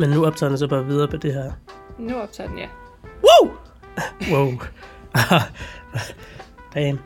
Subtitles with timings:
[0.00, 1.52] Men nu optager den så bare videre på det her.
[1.98, 2.68] Nu optager den, ja.
[3.04, 3.50] Wow!
[4.32, 4.52] Wow.
[6.74, 6.98] Damn.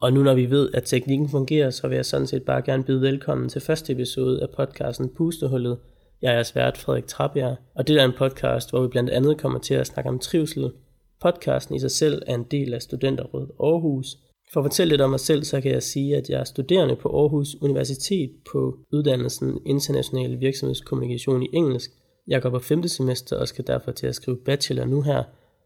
[0.00, 2.84] Og nu når vi ved, at teknikken fungerer, så vil jeg sådan set bare gerne
[2.84, 5.78] byde velkommen til første episode af podcasten Pustehullet.
[6.22, 9.58] Jeg er svært Frederik Trabjerg, og det er en podcast, hvor vi blandt andet kommer
[9.58, 10.72] til at snakke om trivsel.
[11.20, 14.16] Podcasten i sig selv er en del af Studenterrådet Aarhus,
[14.52, 16.96] for at fortælle lidt om mig selv, så kan jeg sige, at jeg er studerende
[16.96, 21.90] på Aarhus Universitet på uddannelsen International Virksomhedskommunikation i engelsk.
[22.28, 22.88] Jeg går på 5.
[22.88, 25.22] semester og skal derfor til at skrive bachelor nu her.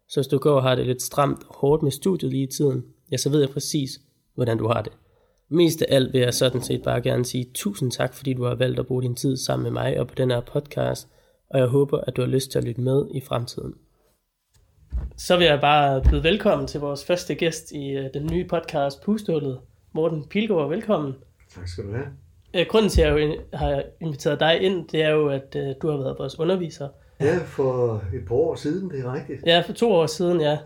[0.08, 2.50] Så hvis du går og har det lidt stramt og hårdt med studiet lige i
[2.56, 4.00] tiden, ja, så ved jeg præcis,
[4.34, 4.92] hvordan du har det.
[5.48, 8.54] Mest af alt vil jeg sådan set bare gerne sige tusind tak, fordi du har
[8.54, 11.08] valgt at bruge din tid sammen med mig og på den her podcast,
[11.50, 13.74] og jeg håber, at du har lyst til at lytte med i fremtiden.
[15.16, 19.02] Så vil jeg bare byde velkommen til vores første gæst i uh, den nye podcast
[19.02, 19.58] Pustehullet.
[19.92, 21.14] Morten Pilgaard, velkommen.
[21.54, 22.06] Tak skal du have.
[22.54, 25.90] Uh, grunden til, at jeg har inviteret dig ind, det er jo, at uh, du
[25.90, 26.88] har været vores underviser.
[27.20, 29.46] Ja, for et par år siden, det er rigtigt.
[29.46, 30.58] Ja, for to år siden, ja.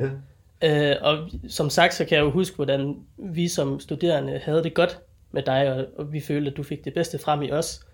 [0.63, 0.95] Ja.
[1.03, 5.01] Og som sagt, så kan jeg jo huske, hvordan vi som studerende havde det godt
[5.33, 7.87] med dig, og, og vi følte, at du fik det bedste frem i os.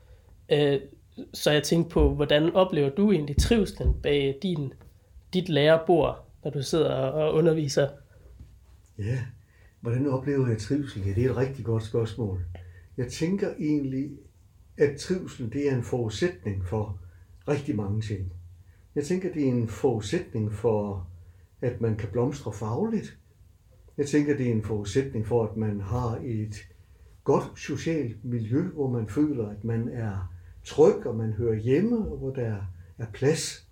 [0.52, 0.74] Uh,
[1.34, 4.72] så jeg tænkte på, hvordan oplever du egentlig trivselen bag din,
[5.32, 7.88] dit lærerbord, når du sidder og underviser?
[8.98, 9.18] Ja,
[9.80, 11.06] hvordan oplever jeg trivsel?
[11.06, 12.44] Ja, det er et rigtig godt spørgsmål.
[12.96, 14.10] Jeg tænker egentlig,
[14.76, 16.98] at trivsel det er en forudsætning for
[17.48, 18.32] rigtig mange ting.
[18.94, 21.08] Jeg tænker, det er en forudsætning for,
[21.60, 23.18] at man kan blomstre fagligt.
[23.96, 26.54] Jeg tænker, det er en forudsætning for, at man har et
[27.24, 30.32] godt socialt miljø, hvor man føler, at man er
[30.64, 32.56] tryg, og man hører hjemme, og hvor der
[32.98, 33.68] er plads.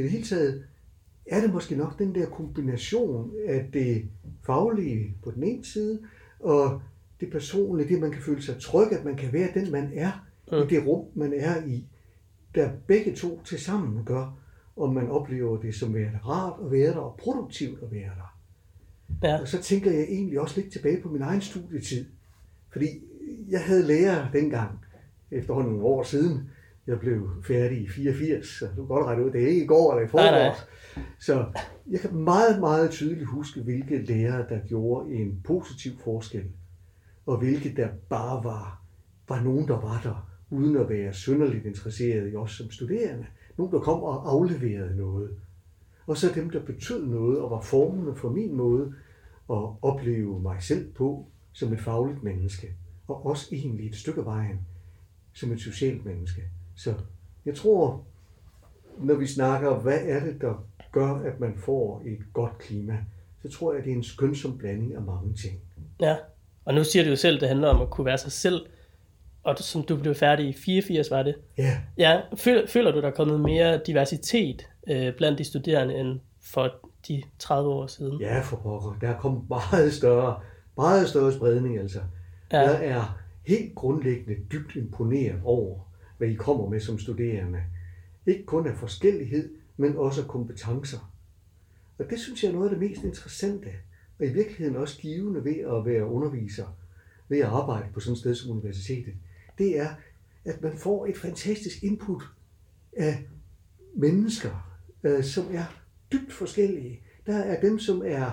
[0.00, 0.64] I det hele taget
[1.26, 4.08] er det måske nok den der kombination af det
[4.46, 6.00] faglige på den ene side,
[6.40, 6.82] og
[7.20, 10.26] det personlige, det man kan føle sig tryg, at man kan være den, man er,
[10.52, 10.58] mm.
[10.58, 11.86] i det rum, man er i,
[12.54, 14.38] der begge to til sammen gør,
[14.76, 18.38] om man oplever det som værende rart at være der, og produktivt at være der.
[19.22, 19.40] Ja.
[19.40, 22.04] Og så tænker jeg egentlig også lidt tilbage på min egen studietid,
[22.72, 22.86] fordi
[23.48, 24.78] jeg havde lærer dengang,
[25.30, 26.50] efterhånden nogle år siden,
[26.90, 29.66] jeg blev færdig i 84, så du kan godt regne ud, det er ikke i
[29.66, 30.68] går eller i forgårs.
[31.18, 31.46] Så
[31.90, 36.44] jeg kan meget, meget tydeligt huske, hvilke lærere, der gjorde en positiv forskel,
[37.26, 38.82] og hvilke der bare var,
[39.28, 43.26] var nogen, der var der, uden at være synderligt interesseret i os som studerende.
[43.56, 45.30] Nogen, der kom og afleverede noget.
[46.06, 48.94] Og så dem, der betød noget og var formende for min måde
[49.50, 52.74] at opleve mig selv på som et fagligt menneske.
[53.06, 54.60] Og også egentlig et stykke vejen
[55.32, 56.42] som et socialt menneske.
[56.84, 56.94] Så
[57.46, 58.04] jeg tror,
[58.98, 62.98] når vi snakker, hvad er det, der gør, at man får et godt klima,
[63.42, 65.60] så tror jeg, det er en skønsom blanding af mange ting.
[66.00, 66.16] Ja,
[66.64, 68.66] og nu siger du jo selv, at det handler om at kunne være sig selv,
[69.42, 71.34] og som du blev færdig i 84, var det?
[71.58, 76.20] Ja, Ja, føler, føler du, der er kommet mere diversitet øh, blandt de studerende end
[76.40, 76.74] for
[77.08, 78.20] de 30 år siden?
[78.20, 78.96] ja for pokker.
[79.00, 80.40] Der er kommet meget større,
[80.76, 82.00] meget større spredning altså.
[82.52, 82.60] Ja.
[82.60, 85.78] Jeg er helt grundlæggende dybt imponeret over,
[86.20, 87.62] hvad I kommer med som studerende.
[88.26, 91.12] Ikke kun af forskellighed, men også af kompetencer.
[91.98, 93.68] Og det synes jeg er noget af det mest interessante,
[94.18, 96.66] og i virkeligheden også givende ved at være underviser,
[97.28, 99.14] ved at arbejde på sådan et sted som universitetet.
[99.58, 99.88] Det er,
[100.44, 102.22] at man får et fantastisk input
[102.96, 103.24] af
[103.94, 105.64] mennesker, øh, som er
[106.12, 107.00] dybt forskellige.
[107.26, 108.30] Der er dem, som er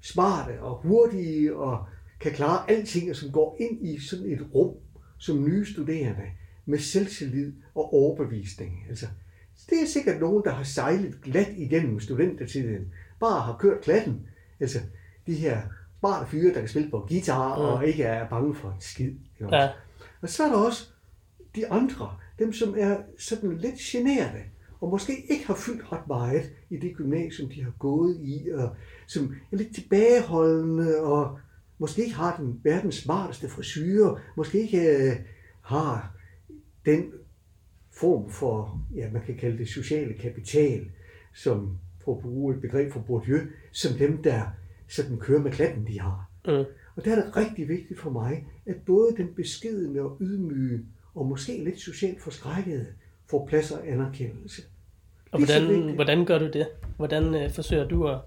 [0.00, 1.86] smarte og hurtige og
[2.20, 4.74] kan klare alting, og som går ind i sådan et rum
[5.18, 6.22] som nye studerende
[6.66, 8.84] med selvtillid og overbevisning.
[8.88, 9.06] Altså,
[9.70, 14.26] det er sikkert nogen, der har sejlet glat igennem studentertiden, bare har kørt klatten.
[14.60, 14.78] Altså,
[15.26, 15.60] de her
[16.00, 17.62] smarte fyre, der kan spille på guitar Mm.
[17.62, 19.06] og ikke er bange for en skid.
[19.40, 19.56] ikke?
[19.56, 19.68] Ja.
[20.20, 20.88] Og så er der også
[21.56, 24.42] de andre, dem som er sådan lidt generede,
[24.80, 28.76] og måske ikke har fyldt ret meget i det gymnasium, de har gået i, og
[29.06, 31.38] som er lidt tilbageholdende, og
[31.78, 34.80] måske ikke har den verdens smarteste frisyrer, måske ikke
[35.10, 35.16] øh,
[35.62, 36.14] har
[36.86, 37.12] den
[37.90, 40.90] form for, ja, man kan kalde det sociale kapital,
[41.34, 43.38] som for at bruge et begreb fra Bourdieu,
[43.72, 44.42] som dem, der
[44.88, 46.30] sådan kører med klatten, de har.
[46.46, 46.64] Mm.
[46.96, 50.80] Og der er det rigtig vigtigt for mig, at både den beskedende og ydmyge,
[51.14, 52.86] og måske lidt socialt forskrækkede,
[53.30, 54.62] får plads og anerkendelse.
[55.30, 56.68] Og så hvordan, hvordan gør du det?
[56.96, 58.18] Hvordan øh, forsøger du at,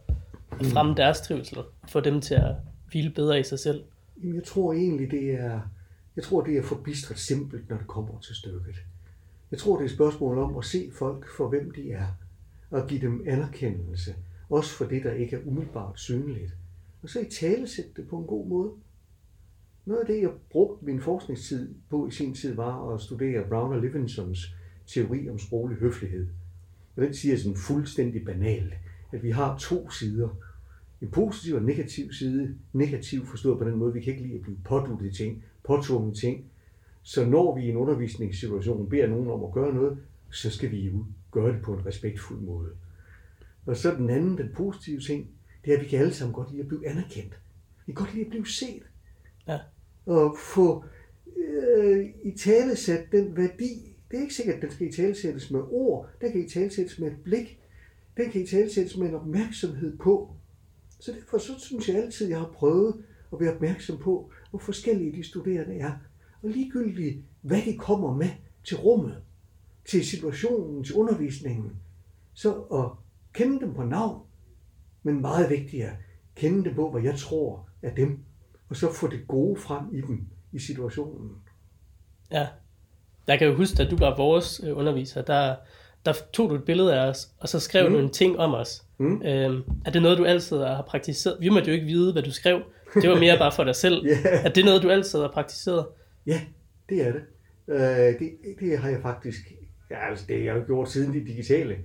[0.60, 1.58] at fremme deres trivsel?
[1.90, 2.56] Få dem til at
[2.92, 3.84] hvile bedre i sig selv?
[4.22, 5.60] Jamen, jeg tror egentlig, det er,
[6.16, 8.76] jeg tror, det er forbistret simpelt, når det kommer til stykket.
[9.52, 12.08] Jeg tror, det er et spørgsmål om at se folk for, hvem de er,
[12.70, 14.16] og give dem anerkendelse,
[14.50, 16.52] også for det, der ikke er umiddelbart synligt.
[17.02, 18.72] og så i tale sætte det på en god måde.
[19.86, 23.74] Noget af det, jeg brugte min forskningstid på i sin tid, var at studere Brown
[23.74, 24.56] og Livingsons
[24.88, 26.28] teori om sproglig høflighed.
[26.96, 28.74] Og den siger sådan fuldstændig banalt,
[29.12, 30.30] at vi har to sider.
[31.04, 32.56] En positiv og en negativ side.
[32.74, 36.46] Negativ forstået på den måde, vi kan ikke lide at blive påduttet ting, påtvunget ting.
[37.02, 39.98] Så når vi i en undervisningssituation beder nogen om at gøre noget,
[40.32, 42.70] så skal vi jo gøre det på en respektfuld måde.
[43.66, 45.28] Og så den anden, den positive ting,
[45.66, 47.40] det er, at vi kan alle sammen godt lide at blive anerkendt.
[47.86, 48.84] Vi kan godt lide at blive set.
[49.48, 49.60] Ja.
[50.06, 50.86] Og få
[51.38, 53.96] øh, i tale sat den værdi.
[54.12, 56.10] Det er ikke sikkert, at den skal i tale sættes med ord.
[56.22, 57.60] Den kan i tale sættes med et blik.
[58.18, 60.36] Den kan i tale sættes med en opmærksomhed på.
[61.04, 63.04] Så derfor så synes jeg altid, at jeg har prøvet
[63.34, 65.92] at være opmærksom på, hvor forskellige de studerende er.
[66.44, 68.30] Og ligegyldigt, hvad de kommer med
[68.64, 69.18] til rummet,
[69.86, 71.72] til situationen, til undervisningen,
[72.34, 72.86] så at
[73.34, 74.22] kende dem på navn,
[75.04, 75.92] men meget vigtigere,
[76.36, 78.20] kende dem på, hvad jeg tror er dem,
[78.70, 81.32] og så få det gode frem i dem i situationen.
[82.32, 82.48] Ja.
[83.28, 85.56] Jeg kan jo huske, at du var vores øh, underviser, der,
[86.06, 87.94] der tog du et billede af os, og så skrev mm.
[87.94, 88.84] du en ting om os.
[89.04, 89.22] Mm.
[89.22, 91.38] Øhm, er det noget, du altid har praktiseret?
[91.40, 92.62] Vi måtte jo ikke vide, hvad du skrev.
[92.94, 94.06] Det var mere bare for dig selv.
[94.08, 94.46] yeah.
[94.46, 95.86] Er det noget, du altid har praktiseret?
[96.26, 96.42] Ja,
[96.90, 97.22] det er det.
[97.68, 99.54] Øh, det, det har jeg faktisk,
[99.92, 101.78] ja, altså det har jeg gjort siden det digitale.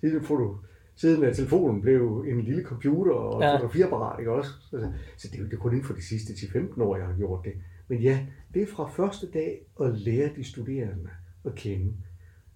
[0.00, 0.56] Siden foto,
[0.96, 3.54] siden at telefonen blev en lille computer og ja.
[3.54, 4.50] fotografiapparat, ikke også?
[4.70, 7.44] Så, så det er jo kun inden for de sidste 10-15 år, jeg har gjort
[7.44, 7.52] det.
[7.88, 11.10] Men ja, det er fra første dag at lære de studerende
[11.44, 11.92] at kende.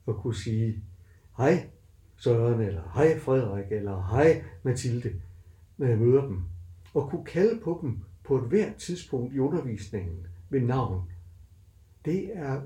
[0.07, 0.83] Og kunne sige,
[1.37, 1.69] hej
[2.21, 5.13] Søren, eller hej Frederik, eller hej Mathilde,
[5.77, 6.43] når jeg møder dem.
[6.95, 11.03] Og kunne kalde på dem på et hvert tidspunkt i undervisningen ved navn.
[12.05, 12.61] Det er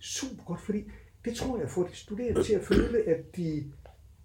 [0.00, 0.90] super godt, fordi
[1.24, 3.72] det tror jeg får de studerende til at føle, at de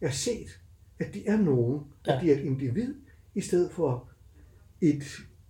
[0.01, 0.61] er set,
[0.99, 2.15] at de er nogen, ja.
[2.15, 2.95] at de er et individ,
[3.35, 4.09] i stedet for
[4.81, 5.03] et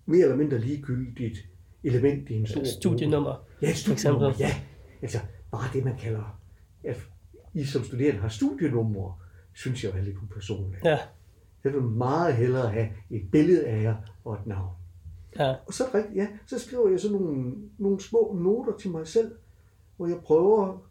[0.06, 1.38] mere eller mindre ligegyldigt
[1.84, 3.46] element i en stor Studienummer.
[3.62, 4.62] Ja, studienummer, ja.
[5.02, 5.20] Altså,
[5.52, 6.40] bare det, man kalder,
[6.84, 7.10] at
[7.58, 9.20] I som studerende har studienummer,
[9.54, 10.86] synes jeg er lidt upersonligt.
[10.86, 11.00] Ja.
[11.64, 13.96] Jeg vil meget hellere have et billede af jer
[14.26, 14.70] og et navn.
[15.40, 15.56] Ja.
[15.68, 19.32] Og så, ja, så skriver jeg så nogle, nogle små noter til mig selv,
[19.98, 20.84] hvor jeg prøver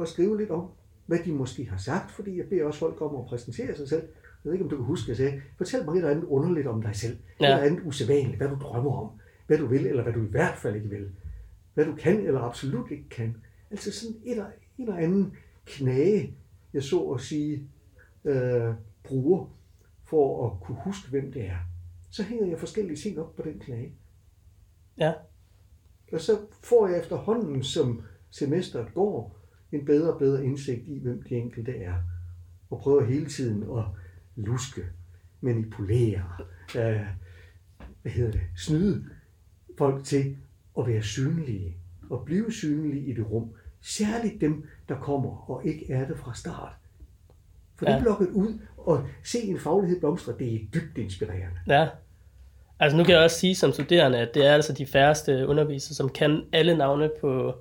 [0.00, 0.68] at skrive lidt om,
[1.06, 4.02] hvad de måske har sagt, fordi jeg beder også folk om at præsentere sig selv.
[4.02, 6.24] Jeg ved ikke, om du kan huske, at jeg sagde, fortæl mig et eller andet
[6.24, 7.16] underligt om dig selv.
[7.40, 7.46] Ja.
[7.46, 9.10] Et eller andet usædvanligt, hvad du drømmer om,
[9.46, 11.10] hvad du vil, eller hvad du i hvert fald ikke vil.
[11.74, 13.36] Hvad du kan, eller absolut ikke kan.
[13.70, 14.46] Altså sådan et eller,
[14.78, 15.36] en eller anden
[15.68, 16.34] knage,
[16.72, 17.68] jeg så at sige,
[18.24, 19.46] øh, bruger
[20.04, 21.58] for at kunne huske, hvem det er.
[22.10, 23.92] Så hænger jeg forskellige ting op på den knage.
[24.98, 25.12] Ja.
[26.12, 29.38] Og så får jeg efterhånden, som semesteret går,
[29.72, 31.94] en bedre og bedre indsigt i, hvem de enkelte er.
[32.70, 33.84] Og prøver hele tiden at
[34.36, 34.86] luske,
[35.40, 36.24] manipulere,
[36.76, 37.06] øh,
[38.02, 39.04] hvad hedder det, snyde
[39.78, 40.36] folk til
[40.78, 41.76] at være synlige
[42.10, 43.50] og blive synlige i det rum.
[43.82, 46.72] Særligt dem, der kommer og ikke er det fra start.
[47.76, 47.94] For ja.
[47.94, 51.58] det blokket ud og se en faglighed blomstre, det er dybt inspirerende.
[51.68, 51.88] Ja.
[52.80, 55.94] Altså nu kan jeg også sige som studerende, at det er altså de færreste undervisere,
[55.94, 57.54] som kan alle navne på,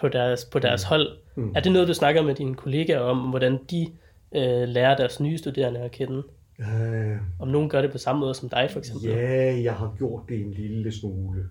[0.00, 0.88] på deres, på deres mm.
[0.88, 1.08] hold.
[1.36, 1.52] Mm.
[1.56, 3.86] Er det noget, du snakker med dine kollegaer om, hvordan de
[4.34, 6.22] øh, lærer deres nye studerende at kende?
[6.60, 9.10] Øh, om nogen gør det på samme måde som dig, for eksempel?
[9.10, 11.44] Ja, jeg har gjort det en lille smule.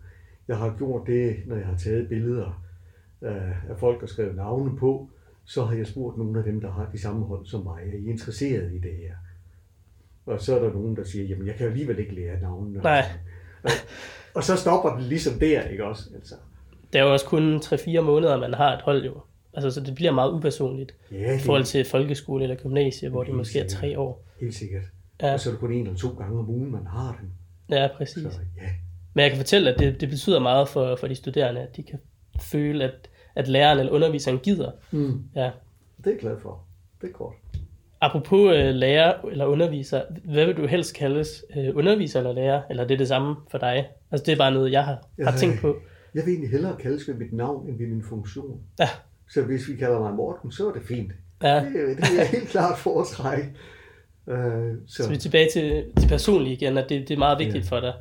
[0.47, 2.63] Jeg har gjort det, når jeg har taget billeder
[3.21, 5.09] øh, af folk, der skrev navne på,
[5.45, 7.97] så har jeg spurgt nogle af dem, der har de samme hold som mig, er
[7.97, 9.13] I interesseret i det her?
[10.25, 12.79] Og så er der nogen, der siger, jamen jeg kan jo alligevel ikke lære navnene.
[12.79, 13.05] Nej.
[13.63, 13.71] Og,
[14.35, 16.09] og så stopper det ligesom der, ikke også?
[16.15, 16.35] Altså.
[16.93, 19.21] Det er jo også kun 3-4 måneder, man har et hold jo.
[19.53, 23.35] Altså, så det bliver meget upersonligt ja, i forhold til folkeskole eller gymnasie, hvor det
[23.35, 23.73] måske sikkert.
[23.73, 24.25] er tre år.
[24.39, 24.83] Helt sikkert.
[25.21, 25.33] Ja.
[25.33, 27.33] Og så er det kun en eller to gange om ugen, man har den.
[27.77, 28.23] Ja, præcis.
[28.23, 28.69] Så, ja.
[29.13, 31.83] Men jeg kan fortælle, at det, det betyder meget for, for de studerende, at de
[31.83, 31.99] kan
[32.41, 34.71] føle, at, at læreren eller underviseren gider.
[34.91, 35.23] Mm.
[35.35, 35.51] Ja.
[35.97, 36.63] Det er jeg glad for.
[37.01, 37.35] Det er godt.
[38.01, 41.45] Apropos øh, lærer eller underviser, hvad vil du helst kaldes?
[41.57, 42.61] Øh, underviser eller lærer?
[42.69, 43.87] Eller det er det samme for dig?
[44.11, 45.75] Altså det er bare noget, jeg har, har tænkt på.
[46.13, 48.59] Jeg vil egentlig hellere kaldes ved mit navn, end ved min funktion.
[48.79, 48.89] Ja.
[49.29, 51.11] Så hvis vi kalder mig Morten, så er det fint.
[51.43, 51.55] Ja.
[51.55, 53.43] Det, det er helt klart foretræk.
[54.25, 54.35] Uh,
[54.87, 55.03] så.
[55.03, 57.75] så vi er tilbage til, til personligt igen, at det, det er meget vigtigt ja.
[57.75, 57.93] for dig,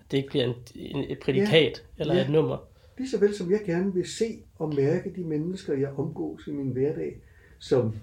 [0.00, 2.02] at det ikke bliver en, en, et prædikat ja.
[2.02, 2.20] eller ja.
[2.20, 2.56] et nummer.
[3.02, 6.52] Lige så vel som jeg gerne vil se og mærke de mennesker, jeg omgås i
[6.52, 7.22] min hverdag,
[7.58, 7.94] som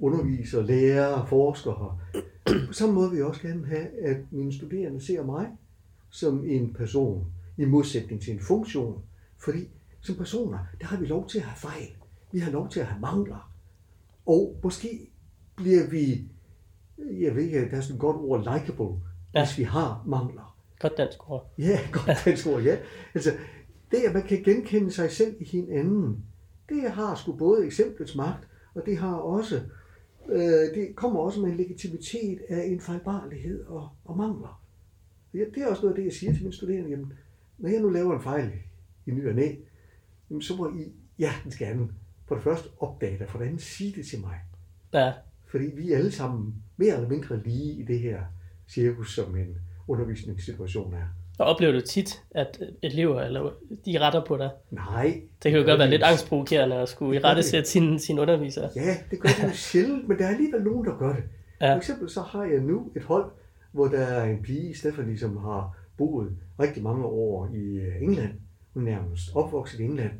[0.00, 2.00] underviser, lærer, forsker.
[2.66, 5.46] På samme måde vil jeg også gerne have, at mine studerende ser mig
[6.10, 7.26] som en person,
[7.58, 9.02] i modsætning til en funktion.
[9.44, 9.68] Fordi
[10.00, 11.94] som personer, der har vi lov til at have fejl.
[12.32, 13.52] Vi har lov til at have mangler.
[14.26, 15.10] Og måske
[15.56, 16.28] bliver vi,
[16.98, 19.00] jeg ved ikke, der er sådan et godt ord, likable,
[19.34, 19.44] ja.
[19.44, 20.56] hvis vi har mangler.
[20.78, 21.52] Godt dansk ord.
[21.58, 22.76] Ja, godt dansk ord, ja.
[23.14, 23.30] Altså,
[23.90, 26.24] det at man kan genkende sig selv i hinanden,
[26.68, 29.60] det har sgu både eksemplets magt, og det har også,
[30.28, 34.62] øh, det kommer også med en legitimitet af en fejlbarlighed og, og mangler.
[35.32, 36.90] Det er også noget af det, jeg siger til mine studerende.
[36.90, 37.12] Jamen,
[37.58, 38.52] når jeg nu laver en fejl
[39.06, 39.54] i ny og næ,
[40.30, 41.88] jamen, så må I hjertens gerne
[42.26, 44.40] for det første opdage det, for det andet sige det til mig.
[44.92, 45.12] Ja,
[45.46, 48.22] Fordi vi er alle sammen mere eller mindre lige i det her
[48.68, 49.56] cirkus, som en
[49.88, 51.06] undervisningssituation er.
[51.38, 53.50] Og oplever du tit, at elever, eller
[53.86, 54.50] de retter på dig?
[54.70, 55.22] Nej.
[55.42, 58.68] Det kan jo godt være lidt angstprovokerende at skulle i rette sætte sin, sin underviser.
[58.76, 61.24] Ja, det gør det jo sjældent, men der er alligevel nogen, der gør det.
[61.60, 61.72] Ja.
[61.72, 63.30] For eksempel så har jeg nu et hold,
[63.72, 68.32] hvor der er en pige, Stephanie, som har boet rigtig mange år i øh, England.
[68.74, 70.12] Hun er nærmest opvokset i England.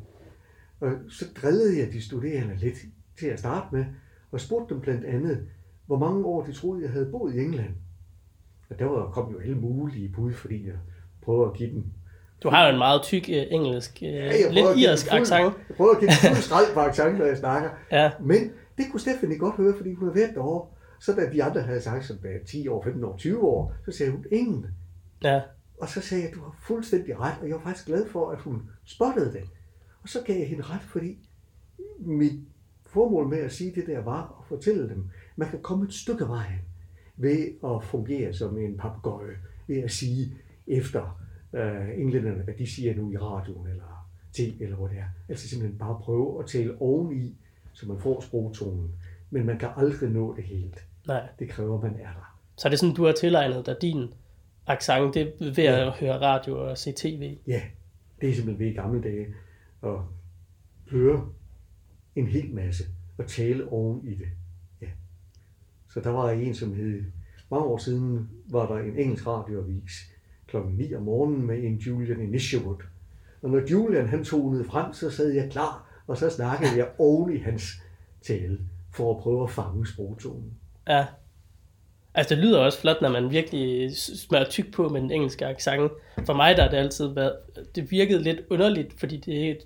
[0.79, 2.77] Og så drillede jeg de studerende lidt
[3.19, 3.85] til at starte med,
[4.31, 5.47] og spurgte dem blandt andet,
[5.85, 7.73] hvor mange år de troede, jeg havde boet i England.
[8.69, 10.75] Og der var, kom jo alle mulige bud, fordi jeg
[11.29, 11.83] prøver at give dem
[12.43, 15.53] Du har jo en meget tyk øh, engelsk, øh, Ja, lidt irsk accent.
[15.69, 17.69] Jeg prøver at give fuld skrald på accent, når jeg snakker.
[17.91, 20.67] Ja, Men det kunne Stephanie godt høre, fordi hun havde været derovre.
[20.99, 23.97] Så da de andre havde sagt, som var 10 år, 15 år, 20 år, så
[23.97, 24.65] sagde hun ingen.
[25.23, 25.41] ja,
[25.81, 28.39] Og så sagde jeg, du har fuldstændig ret, og jeg var faktisk glad for, at
[28.41, 29.43] hun spottede det.
[30.03, 31.17] Og så gav jeg hende ret, fordi
[31.99, 32.39] mit
[32.85, 36.27] formål med at sige det der var at fortælle dem, man kan komme et stykke
[36.27, 36.59] vejen
[37.17, 39.35] ved at fungere som en papegøje,
[39.67, 40.33] ved at sige
[40.67, 41.18] efter
[41.53, 45.05] øh, englænderne, hvad de siger nu i radioen eller tv eller hvor det er.
[45.29, 47.35] Altså simpelthen bare prøve at tale oveni,
[47.73, 48.91] så man får sprogtonen.
[49.29, 50.85] Men man kan aldrig nå det helt.
[51.07, 51.27] nej.
[51.39, 52.39] Det kræver, man er der.
[52.57, 54.13] Så er det sådan, du har tilegnet dig din
[54.67, 57.37] accent, det er ved at høre radio og se tv.
[57.47, 57.61] Ja,
[58.21, 59.27] det er simpelthen ved i gamle dage
[59.83, 59.99] at
[60.91, 61.29] høre
[62.15, 62.83] en hel masse
[63.17, 64.27] og tale oven i det.
[64.81, 64.87] Ja.
[65.93, 67.03] Så der var en, som hed,
[67.51, 69.91] mange år siden var der en engelsk radioavis
[70.49, 72.83] klokken 9 om morgenen med en Julian Initiawood.
[73.41, 77.35] Og når Julian han tonede frem, så sad jeg klar, og så snakkede jeg oven
[77.35, 77.63] i hans
[78.21, 78.59] tale
[78.93, 80.53] for at prøve at fange sprogtonen.
[80.87, 81.05] Ja.
[82.13, 85.91] Altså, det lyder også flot, når man virkelig smører tyk på med den engelske accent.
[86.25, 87.33] For mig der har det altid været,
[87.75, 89.57] det virkede lidt underligt, fordi det,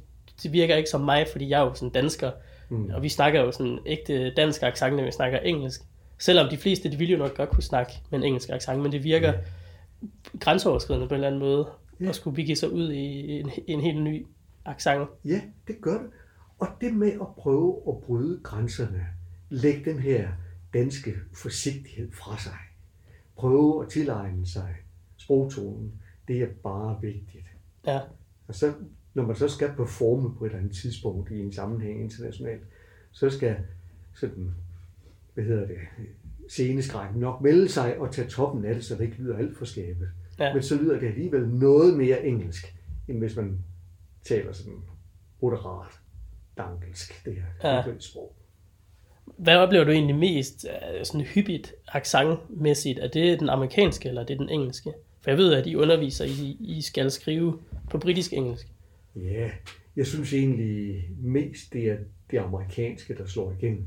[0.44, 2.32] det virker ikke som mig, fordi jeg er jo sådan dansker.
[2.70, 2.90] Mm.
[2.94, 5.82] Og vi snakker jo sådan ægte dansk accent, når vi snakker engelsk.
[6.20, 8.92] Selvom de fleste, de ville jo nok godt kunne snakke med en engelsk accent, men
[8.92, 9.34] det virker
[10.40, 11.68] grænseoverskridende på en eller anden måde,
[12.00, 12.10] Ja.
[12.10, 14.26] at skulle begive sig ud i en, en helt ny
[14.66, 15.10] accent.
[15.26, 16.10] Ja, det gør det.
[16.60, 19.08] Og det med at prøve at bryde grænserne,
[19.50, 20.30] lægge den her
[20.74, 22.58] danske forsigtighed fra sig,
[23.36, 24.76] prøve at tilegne sig
[25.18, 25.94] sprogtonen,
[26.28, 27.46] det er bare vigtigt.
[27.88, 28.00] Ja,
[28.48, 28.74] Og så,
[29.14, 32.62] når man så skal performe på et eller andet tidspunkt i en sammenhæng internationalt,
[33.12, 33.58] så skal
[34.16, 34.52] sådan,
[35.34, 35.78] hvad hedder det,
[36.50, 39.66] sceneskrækken nok melde sig og tage toppen af det, så det ikke lyder alt for
[39.66, 40.08] skabet.
[40.40, 40.54] Ja.
[40.54, 42.76] Men så lyder det alligevel noget mere engelsk,
[43.08, 43.60] end hvis man
[44.24, 44.80] taler sådan
[45.42, 45.92] moderat
[46.58, 47.84] dangelsk, det her Ja.
[48.00, 48.36] sprog.
[49.38, 53.00] Hvad oplever du egentlig mest øh, sådan hyppigt accentmæssigt?
[53.00, 54.94] Er det den amerikanske, eller er det den engelske?
[55.22, 57.60] For jeg ved, at I underviser, I, I skal skrive
[57.90, 58.68] på britisk engelsk.
[59.16, 59.50] Ja,
[59.96, 61.98] jeg synes egentlig mest, det er
[62.32, 63.86] det amerikanske, der slår igennem.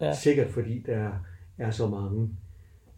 [0.00, 0.14] Ja.
[0.14, 1.10] Sikkert fordi der
[1.58, 2.28] er så mange,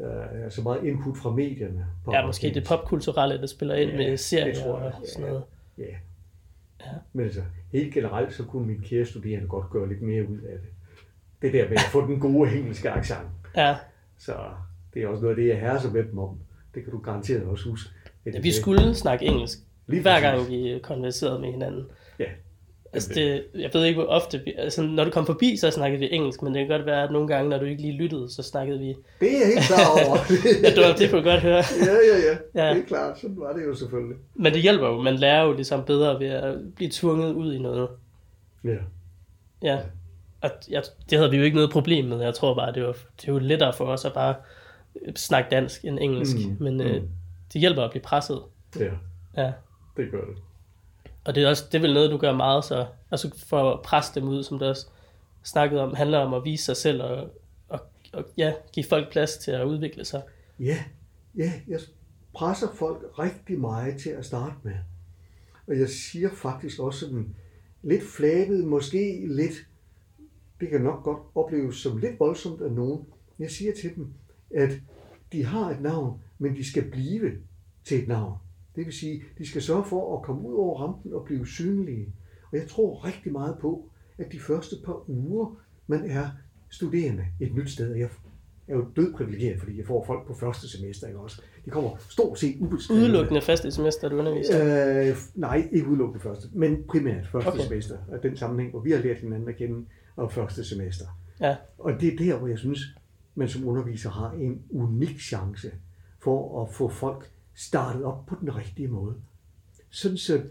[0.01, 1.87] øh, så meget input fra medierne.
[2.05, 5.25] På Ja, måske det popkulturelle, der spiller ind Ja, med serier tror jeg, og sådan
[5.25, 5.29] ja.
[5.31, 5.45] noget.
[5.79, 5.85] Ja.
[6.81, 6.87] ja.
[7.13, 10.59] Men altså, helt generelt, så kunne mine kære studerende godt gøre lidt mere ud af
[10.59, 10.69] det.
[11.43, 13.29] Det der med at få den gode engelske accent.
[13.57, 13.77] Ja,
[14.19, 14.37] Så
[14.95, 16.39] det er også noget af det, jeg herser med dem om.
[16.75, 17.91] Det kan du garanteret også huske.
[18.27, 21.87] ja vi skulle snakke engelsk, Lige hver gang vi konverserede med hinanden.
[22.19, 22.25] Ja,
[22.93, 25.99] Altså det, jeg ved ikke, hvor ofte vi, altså når du kom forbi, så snakkede
[26.01, 28.31] vi engelsk, men det kan godt være, at nogle gange, når du ikke lige lyttede,
[28.35, 28.87] så snakkede vi...
[29.21, 30.17] det er jeg helt klar over.
[30.65, 31.63] Ja, det, var, det kunne jeg godt høre.
[31.87, 32.75] ja, ja, ja, Ja.
[32.75, 33.21] Det er klart.
[33.21, 34.17] Sådan var det jo selvfølgelig.
[34.35, 37.59] Men det hjælper jo, man lærer jo ligesom bedre ved at blive tvunget ud i
[37.59, 37.89] noget.
[38.65, 38.77] Ja.
[39.63, 39.79] Ja,
[40.41, 42.21] og jeg, det havde vi jo ikke noget problem med.
[42.23, 44.35] Jeg tror bare, det var, det jo lettere for os at bare
[45.07, 46.37] øh, snakke dansk end engelsk.
[46.37, 47.09] Mm, Mm, men øh, mm.
[47.53, 48.41] det hjælper at blive presset.
[48.81, 48.85] Ja,
[49.37, 49.53] Ja.
[49.97, 50.37] det gør det.
[51.31, 53.83] Og det er, også, det er vel noget, du gør meget så, altså for at
[53.83, 54.87] presse dem ud, som du også
[55.43, 57.31] snakkede om, handler om at vise sig selv og,
[57.69, 57.81] og,
[58.13, 60.23] og ja, give folk plads til at udvikle sig.
[60.61, 60.85] Ja,
[61.37, 61.81] ja, jeg
[62.35, 64.75] presser folk rigtig meget til at starte med.
[65.67, 67.35] Og jeg siger faktisk også sådan
[67.83, 69.67] lidt flabet, måske lidt,
[70.61, 73.05] det kan nok godt opleves som lidt voldsomt af nogen.
[73.39, 74.13] Jeg siger til dem,
[74.55, 74.71] at
[75.33, 77.33] de har et navn, men de skal blive
[77.85, 78.39] til et navn.
[78.77, 82.13] Det vil sige, de skal sørge for at komme ud over rampen og blive synlige.
[82.53, 86.29] Og jeg tror rigtig meget på, at de første par uger, man er
[86.71, 88.09] studerende et nyt sted, og jeg
[88.69, 91.43] er jo død privilegeret, fordi jeg får folk på første semester, ikke også?
[91.65, 93.01] De kommer stort set ubeskrevet.
[93.01, 95.09] Udelukkende første semester, du underviser?
[95.09, 97.61] Øh, nej, ikke udelukkende første, men primært første okay.
[97.61, 97.99] semester.
[98.09, 99.87] Og den sammenhæng, hvor vi har lært hinanden at kende,
[100.17, 101.05] og første semester.
[101.41, 101.57] Ja.
[101.79, 102.81] Og det er der, hvor jeg synes,
[103.35, 105.71] man som underviser har en unik chance
[106.23, 109.15] for at få folk startet op på den rigtige måde.
[109.91, 110.43] Sådan så,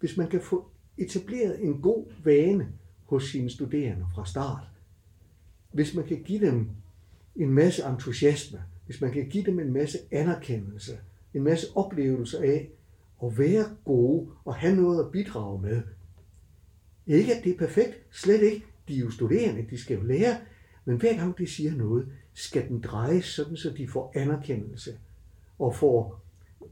[0.00, 2.68] hvis man kan få etableret en god vane
[3.04, 4.68] hos sine studerende fra start,
[5.72, 6.68] hvis man kan give dem
[7.36, 10.98] en masse entusiasme, hvis man kan give dem en masse anerkendelse,
[11.34, 12.70] en masse oplevelser af
[13.22, 15.82] at være gode og have noget at bidrage med.
[17.06, 18.64] Ikke at det er perfekt, slet ikke.
[18.88, 20.36] De er jo studerende, de skal jo lære,
[20.84, 24.98] men hver gang de siger noget, skal den drejes sådan, så de får anerkendelse
[25.58, 26.20] og får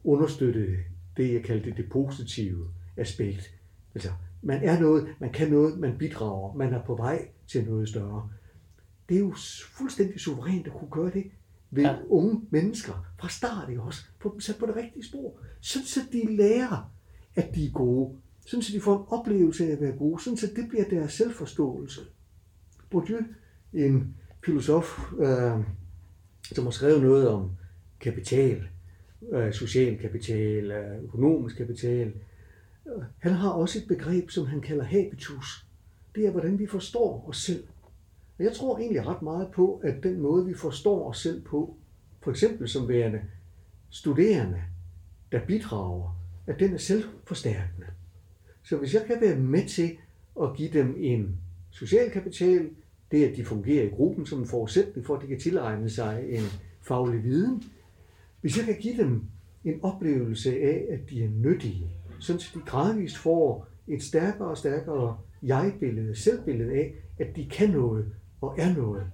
[0.05, 0.76] understøttet
[1.16, 3.55] det, jeg kaldte det positive aspekt.
[3.95, 4.11] Altså,
[4.43, 8.31] man er noget, man kan noget, man bidrager, man er på vej til noget større.
[9.09, 9.35] Det er jo
[9.78, 11.31] fuldstændig suverænt at kunne gøre det
[11.71, 11.97] ved ja.
[12.09, 14.05] unge mennesker fra start, ikke også?
[14.19, 15.38] Få dem sat på det rigtige spor.
[15.61, 16.93] Sådan så de lærer,
[17.35, 18.16] at de er gode.
[18.47, 20.23] Sådan så de får en oplevelse af at være gode.
[20.23, 22.00] Sådan så det bliver deres selvforståelse.
[22.90, 23.19] Bourdieu,
[23.73, 25.64] en filosof, øh,
[26.43, 27.50] som har skrevet noget om
[28.00, 28.69] kapital,
[29.32, 32.12] øh, social kapital, øh, økonomisk kapital.
[33.18, 35.66] Han har også et begreb, som han kalder habitus.
[36.14, 37.64] Det er, hvordan vi forstår os selv.
[38.38, 41.76] Og jeg tror egentlig ret meget på, at den måde, vi forstår os selv på,
[42.23, 43.20] for eksempel som værende
[43.90, 44.62] studerende,
[45.32, 47.87] der bidrager, at den er selvforstærkende.
[48.62, 49.96] Så hvis jeg kan være med til
[50.42, 51.37] at give dem en
[51.70, 52.70] social kapital,
[53.11, 56.25] det at de fungerer i gruppen som en forudsætning for, at de kan tilegne sig
[56.28, 56.44] en
[56.82, 57.62] faglig viden,
[58.40, 59.23] hvis jeg kan give dem
[59.64, 61.90] en oplevelse af, at de er nyttige,
[62.21, 67.70] sådan at de gradvist får et stærkere og stærkere jeg-billede, selvbillede af, at de kan
[67.70, 69.07] noget og er noget,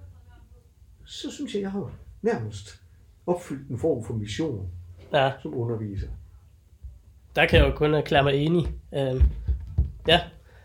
[1.05, 2.81] så synes jeg, jeg har nærmest
[3.27, 4.67] opfyldt en form for mission
[5.13, 5.31] ja.
[5.41, 6.07] som underviser.
[7.35, 8.65] Der kan jeg jo kun erklære mig enig.
[8.91, 9.23] Uh,
[10.07, 10.19] ja.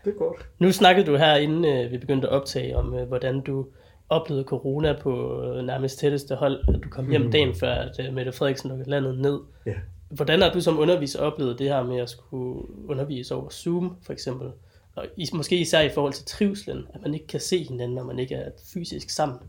[0.05, 0.49] Det er godt.
[0.59, 3.67] Nu snakkede du her, inden uh, vi begyndte at optage, om uh, hvordan du
[4.09, 7.31] oplevede corona på uh, nærmest tætteste hold, at du kom hjem mm.
[7.31, 9.39] dagen før, at uh, Mette Frederiksen lukkede landet ned.
[9.65, 9.73] Ja.
[10.09, 14.13] Hvordan har du som underviser oplevet det her med at skulle undervise over Zoom, for
[14.13, 14.51] eksempel?
[14.95, 18.19] Og måske især i forhold til trivselen, at man ikke kan se hinanden, når man
[18.19, 19.39] ikke er fysisk sammen.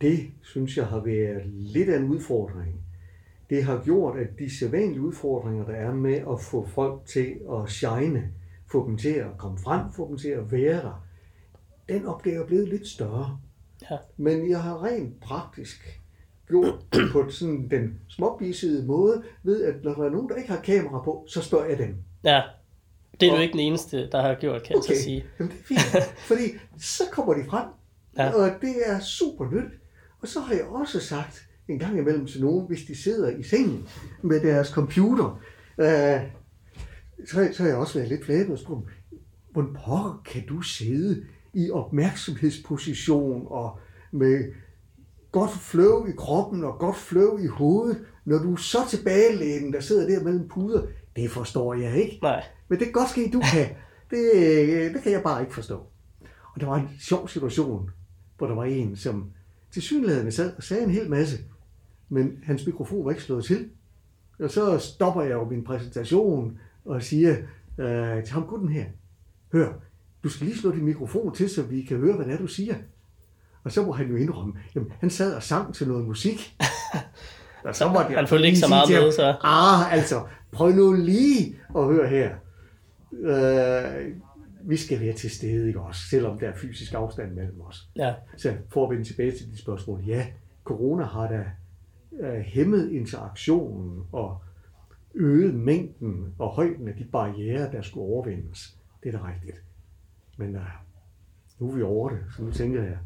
[0.00, 2.80] Det synes jeg har været lidt af en udfordring.
[3.50, 7.70] Det har gjort, at de sædvanlige udfordringer, der er med at få folk til at
[7.70, 8.30] shine,
[8.72, 11.04] få dem til at komme frem, få dem til at være der,
[11.88, 13.38] den opgave er blevet lidt større.
[13.90, 13.96] Ja.
[14.16, 16.00] Men jeg har rent praktisk
[16.48, 16.74] gjort
[17.12, 21.02] på sådan den småbisede måde, ved at når der er nogen, der ikke har kamera
[21.04, 21.96] på, så spørger jeg dem.
[22.24, 22.42] Ja.
[23.20, 24.88] Det er og, du ikke den eneste, der har gjort, kan okay.
[24.88, 25.24] jeg så sige.
[25.38, 26.42] Jamen, det er fint, fordi
[26.78, 27.66] så kommer de frem,
[28.18, 28.30] ja.
[28.30, 29.72] og det er super nyt.
[30.20, 33.42] Og så har jeg også sagt en gang imellem til nogen, hvis de sidder i
[33.42, 33.88] sengen
[34.22, 35.40] med deres computer,
[35.78, 36.20] øh,
[37.26, 38.88] så, så har jeg også været lidt flabet og spurgt
[39.54, 43.78] hvordan pokker kan du sidde i opmærksomhedsposition og
[44.12, 44.52] med
[45.32, 49.80] godt flow i kroppen og godt flow i hovedet, når du er så tilbagelægen, der
[49.80, 50.86] sidder der mellem puder.
[51.16, 52.18] Det forstår jeg ikke.
[52.22, 52.42] Nej.
[52.68, 53.66] Men det kan godt ske, du kan.
[54.10, 55.86] Det, det kan jeg bare ikke forstå.
[56.54, 57.90] Og der var en sjov situation,
[58.38, 59.30] hvor der var en, som
[59.72, 61.38] til synligheden sad og sagde en hel masse,
[62.08, 63.68] men hans mikrofon var ikke slået til.
[64.38, 67.36] Og så stopper jeg jo min præsentation og siger
[67.78, 68.84] øh, til ham, gutten her,
[69.52, 69.72] hør,
[70.24, 72.46] du skal lige slå din mikrofon til, så vi kan høre, hvad det er, du
[72.46, 72.74] siger.
[73.64, 76.56] Og så må han jo indrømme, jamen, han sad og sang til noget musik.
[77.64, 79.36] og så måtte jeg han følte ikke så meget med, så.
[79.42, 82.30] Ah, altså, prøv nu lige at høre her
[83.20, 84.12] øh,
[84.64, 86.00] vi skal være til stede, ikke også?
[86.10, 87.88] Selvom der er fysisk afstand mellem os.
[87.96, 88.14] Ja.
[88.36, 90.00] Så for at vende tilbage til de spørgsmål.
[90.06, 90.26] Ja,
[90.64, 91.44] corona har da
[92.20, 94.38] øh, hæmmet interaktionen og
[95.14, 98.76] øget mængden og højden af de barriere, der skulle overvindes.
[99.02, 99.62] Det er da rigtigt.
[100.38, 100.60] Men øh,
[101.58, 102.98] nu er vi over det, så nu tænker jeg,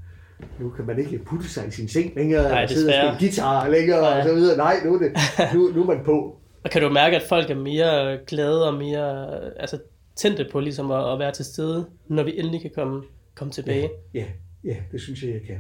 [0.61, 3.31] nu kan man ikke putte sig i sin seng længere, Nej, og sidde og spille
[3.31, 4.19] guitar længere, Nej.
[4.19, 4.57] og så videre.
[4.57, 5.13] Nej, nu er, det,
[5.55, 6.41] nu, nu er man på.
[6.65, 9.79] Og kan du mærke, at folk er mere glade og mere, altså
[10.17, 13.03] tændte på ligesom at, at være til stede, når vi endelig kan komme,
[13.35, 13.91] komme tilbage.
[14.15, 14.27] Ja, ja,
[14.65, 15.59] ja, det synes jeg, jeg kan.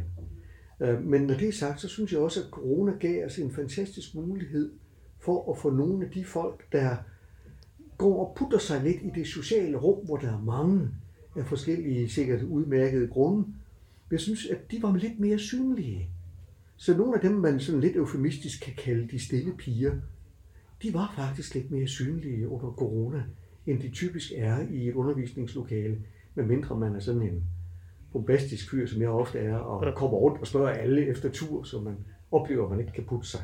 [0.80, 3.52] Øh, men når det er sagt, så synes jeg også, at corona gav os en
[3.52, 4.72] fantastisk mulighed
[5.20, 6.96] for at få nogle af de folk, der
[7.98, 10.88] går og putter sig lidt i det sociale rum, hvor der er mange
[11.38, 13.46] af forskellige sikkert udmærkede grunde.
[14.10, 16.10] Jeg synes, at de var lidt mere synlige.
[16.76, 19.92] Så nogle af dem, man sådan lidt eufemistisk kan kalde de stille piger,
[20.82, 23.22] de var faktisk lidt mere synlige under corona
[23.66, 25.98] end de typisk er i et undervisningslokale,
[26.34, 27.44] medmindre man er sådan en
[28.12, 31.80] bombastisk fyr, som jeg ofte er, og kommer rundt og spørger alle efter tur, så
[31.80, 31.96] man
[32.32, 33.40] oplever, at man ikke kan putte sig.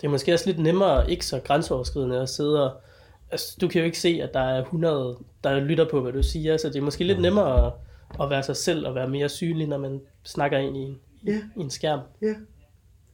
[0.00, 2.80] Det er måske også lidt nemmere, ikke så grænseoverskridende at sidde og...
[3.30, 6.22] Altså, du kan jo ikke se, at der er 100, der lytter på, hvad du
[6.22, 7.72] siger, så det er måske lidt nemmere at,
[8.20, 11.40] at være sig selv og være mere synlig, når man snakker ind i en, Ja.
[11.56, 12.00] i en skærm.
[12.22, 12.34] Ja,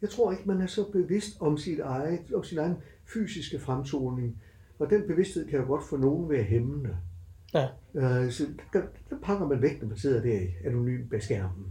[0.03, 2.77] jeg tror ikke, man er så bevidst om sit eget, om sin egen
[3.13, 4.43] fysiske fremtoning.
[4.79, 6.97] Og den bevidsthed kan jo godt for nogen være hæmmende.
[7.55, 7.67] Ja.
[7.95, 11.67] Øh, så der, der pakker man væk, når man sidder der anonym bag skærmen.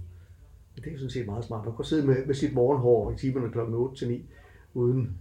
[0.78, 1.66] Og det er sådan set meget smart.
[1.66, 3.60] Man kan sidde med, med sit morgenhår i timerne kl.
[3.60, 4.26] 8 til 9,
[4.74, 5.18] uden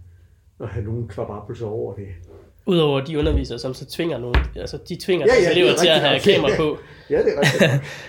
[0.59, 2.07] at have nogen kvababelser over det.
[2.65, 5.87] Udover de undervisere, som så tvinger nogen, altså de tvinger Ja, ja, er elever til
[5.87, 6.77] at have kamera på,
[7.09, 7.61] Ja, det er rigtigt.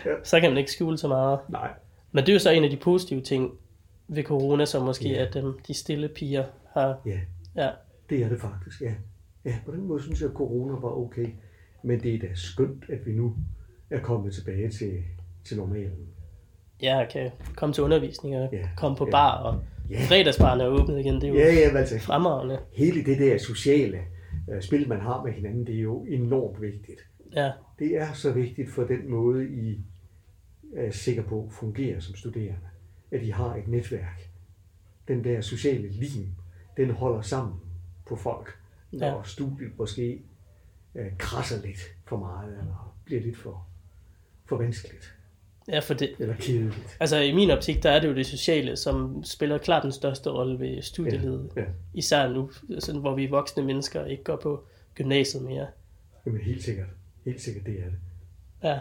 [0.04, 0.10] ja.
[0.30, 1.38] så kan man ikke skjule så meget.
[1.48, 1.70] Nej.
[2.12, 3.52] Men det er jo så en af de positive ting
[4.08, 5.26] ved corona, som måske Ja.
[5.26, 7.18] at dem, de stille piger har, Ja,
[7.56, 7.68] ja,
[8.10, 8.92] det er det faktisk, ja.
[9.44, 11.26] Ja, på den måde synes jeg, at corona var okay.
[11.82, 13.34] Men det er da skønt, at vi nu
[13.90, 14.92] er kommet tilbage til,
[15.44, 16.06] til normalen.
[16.82, 18.58] ja, kan komme til undervisning og Ja.
[18.76, 19.10] komme på Ja.
[19.10, 20.04] bar, og Ja.
[20.08, 22.58] fredagsbaren er åbnet igen, det er jo Ja, ja, altså, fremragende.
[22.72, 23.98] hele det der sociale
[24.60, 27.00] spil, man har med hinanden, det er jo enormt vigtigt.
[27.34, 29.80] Ja, Det er så vigtigt for den måde, I
[30.76, 32.68] er sikker på fungerer som studerende.
[33.10, 34.30] At I har et netværk.
[35.08, 36.26] Den der sociale lim,
[36.76, 37.54] den holder sammen
[38.06, 38.58] på folk,
[38.92, 39.22] når Ja.
[39.24, 40.22] studiet måske
[40.94, 43.66] uh, krasser lidt for meget, eller bliver lidt for,
[44.44, 45.15] for vanskeligt,
[45.68, 46.96] ja, for det, eller kedeligt.
[47.00, 50.30] altså i min optik, der er det jo det sociale, som spiller klart den største
[50.30, 51.50] rolle ved studielivet.
[51.56, 51.62] Ja,
[51.94, 55.66] Især nu, sådan, hvor vi voksne mennesker ikke går på gymnasiet mere.
[56.26, 56.86] jamen helt sikkert.
[57.24, 57.98] Helt sikkert, det er det.
[58.64, 58.78] Ja.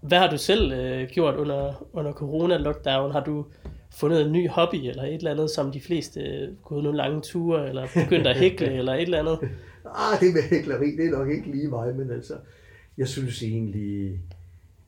[0.00, 3.12] Hvad har du selv øh, gjort under, under corona-lockdown?
[3.12, 3.46] Har du
[3.90, 7.20] fundet en ny hobby eller et eller andet, som de fleste øh, gået nogle lange
[7.22, 9.38] ture, eller begyndt at hækle, eller et eller andet?
[9.84, 12.34] Ah, det med hækleri, det er nok ikke lige mig, men altså,
[12.98, 14.18] jeg synes egentlig,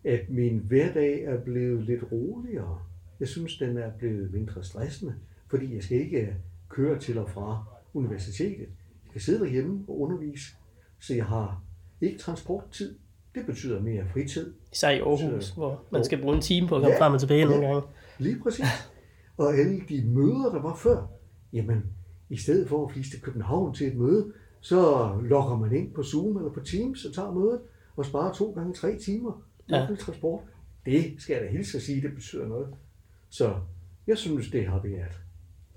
[0.04, 2.78] at min hverdag er blevet lidt roligere.
[3.20, 5.14] Jeg synes, den er blevet mindre stressende,
[5.50, 6.34] fordi jeg skal ikke
[6.68, 8.68] køre til og fra universitetet.
[9.04, 10.44] Jeg kan sidde derhjemme og undervise,
[11.00, 11.62] så jeg har
[12.00, 12.94] ikke transporttid.
[13.34, 14.54] Det betyder mere fritid.
[14.72, 17.12] Især i Aarhus, Så- hvor man skal bruge en time på at komme Ja, frem
[17.12, 17.72] og tilbage nogle ja.
[17.72, 17.88] gange.
[18.18, 18.64] Lige præcis.
[19.36, 21.06] Og alle de møder, der var før,
[21.52, 21.82] jamen,
[22.30, 24.80] i stedet for at flise til København til et møde, så
[25.22, 27.60] logger man ind på Zoom eller på Teams og tager mødet
[27.96, 29.80] og sparer to gange tre timer Ja.
[29.80, 29.94] ja.
[29.94, 30.40] transport.
[30.86, 32.68] Det skal jeg da hilse at sige, det betyder noget.
[33.28, 33.54] Så
[34.06, 35.20] jeg synes, det har været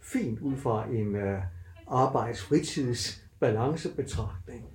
[0.01, 1.39] fint ud fra en uh,
[1.87, 4.65] arbejds-fritids balancebetragtning.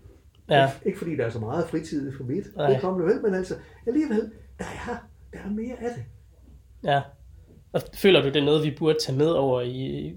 [0.51, 3.55] Ja, Ikke fordi der er så meget fritid for mit, det kommer vel, men altså
[3.87, 4.97] alligevel, der er,
[5.33, 6.05] der er mere af det.
[6.85, 7.03] ja.
[7.73, 10.15] Og føler du, det er noget, vi burde tage med over i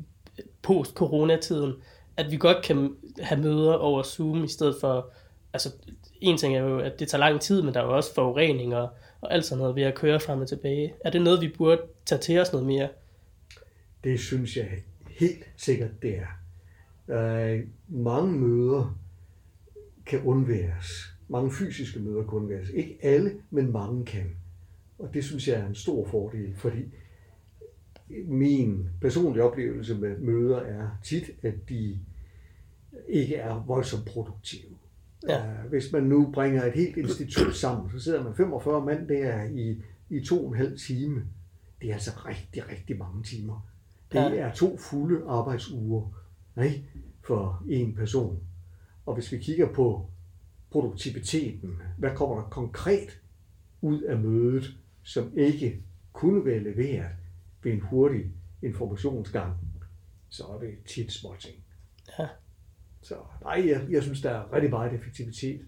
[0.62, 1.74] post-corona-tiden?
[2.18, 5.14] At vi godt kan have møder over Zoom i stedet for...
[5.54, 5.74] Altså,
[6.22, 8.76] en ting er jo, at det tager lang tid, men der er jo også forurening
[8.76, 8.90] og,
[9.22, 10.94] og alt sådan noget ved at køre frem og tilbage.
[11.06, 12.90] Er det noget, vi burde tage til os noget mere?
[14.04, 16.28] Det synes jeg helt sikkert, det er.
[17.10, 18.98] Øh, mange møder
[20.06, 20.88] kan undværes.
[21.28, 22.70] Mange fysiske møder kan undværes.
[22.70, 24.36] Ikke alle, men mange kan.
[25.00, 26.82] Og det synes jeg er en stor fordel, fordi
[28.26, 32.00] min personlige oplevelse med møder er tit, at de
[33.08, 34.76] ikke er voldsomt produktive.
[35.28, 35.52] Ja.
[35.64, 39.44] Øh, Hvis man nu bringer et helt institut sammen, så sidder man 45 mand der
[39.44, 41.26] i, i to og en halv time.
[41.82, 43.68] Det er altså rigtig, rigtig mange timer.
[44.12, 44.30] Det Ja.
[44.36, 46.10] er to fulde arbejdsuger
[46.64, 46.90] ikke?
[47.24, 48.40] for en person.
[49.06, 50.10] Og hvis vi kigger på
[50.72, 53.20] produktiviteten, hvad kommer der konkret
[53.82, 57.10] ud af mødet, som ikke kunne være leveret
[57.64, 58.26] ved en hurtig
[58.62, 59.54] informationsgang,
[60.30, 61.56] så er det tit småting.
[62.20, 62.28] Ja.
[63.02, 65.62] Så nej, jeg, jeg synes, der er rigtig meget effektivitet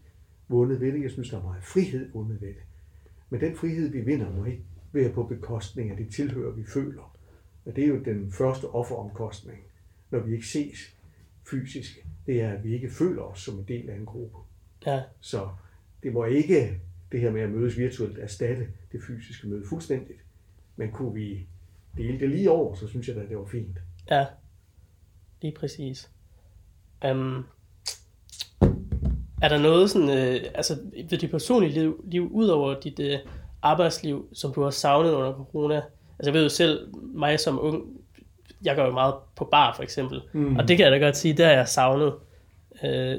[0.48, 1.02] vundet ved det.
[1.02, 2.64] Jeg synes, der er meget frihed vundet ved det.
[3.30, 7.18] Men den frihed, vi vinder, må ikke være på bekostning af det tilhør, vi føler.
[7.66, 9.60] Og det er jo den første offeromkostning,
[10.12, 10.96] når vi ikke ses
[11.50, 12.06] fysisk.
[12.26, 14.38] Det er, at vi ikke føler os som en del af en gruppe.
[14.86, 15.50] Ja, Så
[16.04, 16.80] det må ikke,
[17.12, 20.20] det her med at mødes virtuelt, erstatte det fysiske møde fuldstændigt.
[20.76, 21.48] Men kunne vi
[21.98, 23.78] dele det lige over, så synes jeg at det var fint.
[24.10, 24.26] ja.
[25.42, 26.10] Lige præcis.
[27.12, 27.46] Um,
[29.42, 30.78] er der noget sådan, øh, altså
[31.10, 33.18] ved dit personlige liv, liv ud over dit øh,
[33.62, 35.76] arbejdsliv, som du har savnet under corona?
[36.20, 37.84] Altså jeg ved jo selv, mig som ung,
[38.66, 40.56] jeg går jo meget på bar for eksempel, mm.
[40.56, 42.14] og det kan jeg da godt sige, det har jeg savnet.
[42.84, 43.18] Øh,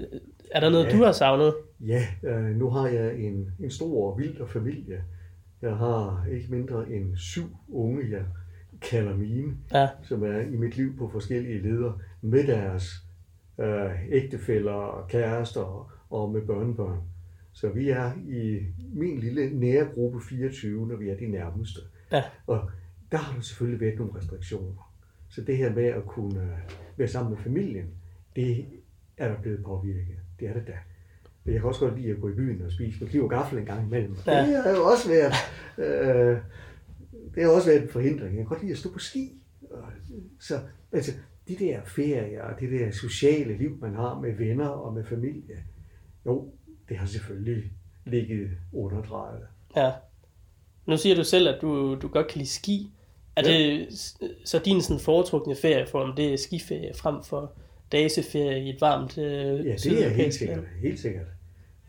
[0.50, 0.96] er der noget, Ja.
[0.96, 1.54] du har savnet?
[1.86, 5.02] Ja, øh, nu har jeg en, en stor vild familie.
[5.62, 8.22] Jeg har ikke mindre end syv unge, jeg
[8.82, 11.92] kalder mine, Ja, som er i mit liv på forskellige leder,
[12.22, 12.90] med deres
[13.60, 17.00] øh, ægtefæller og kærester og, og med børnebørn.
[17.52, 18.60] Så vi er i
[18.92, 21.80] min lille nære gruppe 24, når vi er de nærmeste.
[22.12, 22.22] Ja.
[22.46, 22.70] Og
[23.12, 24.92] der har der selvfølgelig været nogle restriktioner.
[25.28, 26.58] Så det her med at kunne øh,
[26.96, 27.86] være sammen med familien,
[28.36, 28.66] det
[29.16, 30.16] er der blevet påvirket.
[30.40, 30.72] Det er det da.
[31.46, 33.58] Jeg kan også godt lide at gå i byen og spise med kniv og gaffel
[33.58, 34.16] en gang imellem.
[34.26, 34.46] Ja.
[34.46, 35.32] Det har jo også været,
[35.78, 36.38] øh,
[37.34, 38.30] det har også været en forhindring.
[38.30, 39.32] Jeg kan godt lide at stå på ski.
[40.40, 40.60] Så
[40.92, 41.12] altså,
[41.48, 45.64] de der ferier og det der sociale liv, man har med venner og med familie,
[46.26, 46.52] jo,
[46.88, 47.62] det har selvfølgelig
[48.04, 49.46] ligget underdrejet.
[49.76, 49.92] Ja.
[50.86, 52.90] Nu siger du selv, at du, du godt kan lide ski.
[53.36, 53.52] Er ja.
[53.52, 53.88] det
[54.44, 57.52] så din sådan foretrukne ferieform, det er skiferie frem for
[57.92, 61.26] dageferie i et varmt øh, Ja, det er helt sikkert, helt sikkert.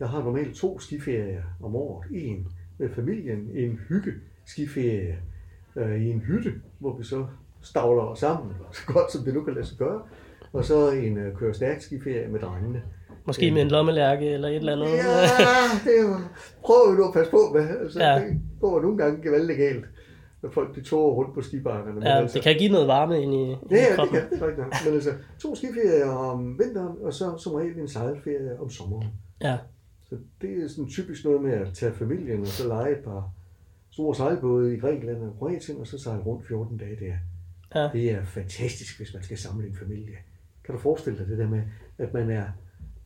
[0.00, 2.06] Jeg har normalt to skiferier om året.
[2.10, 2.46] En
[2.78, 4.12] med familien, en hygge
[4.46, 5.18] skiferie
[5.76, 7.26] øh, i en hytte, hvor vi så
[7.66, 10.02] stavler os sammen, så godt som det nu kan lade sig gøre.
[10.52, 12.82] Og så en øh, køre stærk skiferie med drengene.
[13.26, 14.86] Måske med en lommelærke eller et eller andet.
[14.86, 14.92] Ja,
[15.84, 16.14] det er jo,
[16.64, 17.68] prøv nu at passe på med.
[17.80, 18.14] Altså, ja.
[18.14, 19.84] Det går nogle gange gevaldigt galt,
[20.42, 22.08] når folk de tårer rundt på skibakkerne.
[22.08, 24.74] Ja, altså, det kan give noget varme ind i, ja, ja, det kan det nok.
[24.84, 29.08] Men altså, to skiferier om vinteren, og så som regel en sejlferie om sommeren.
[29.42, 29.58] Ja.
[30.08, 33.30] Så det er sådan typisk noget med at tage familien og så lege et par
[33.90, 37.12] store sejlbåde i Grækenland og Kroatien, og så sejle rundt 14 dage der.
[37.74, 37.88] Ja.
[37.92, 40.16] Det er fantastisk, hvis man skal samle en familie.
[40.64, 41.62] Kan du forestille dig det der med,
[41.98, 42.46] at man er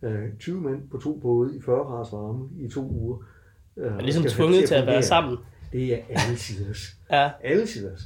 [0.03, 3.19] øh, 20 mænd på to både i 40 graders varme i to uger.
[3.77, 5.39] Øh, man er ligesom tvunget til at, at være sammen.
[5.73, 6.97] Det er alle siders.
[7.13, 7.31] ja.
[7.45, 8.01] Alle siders.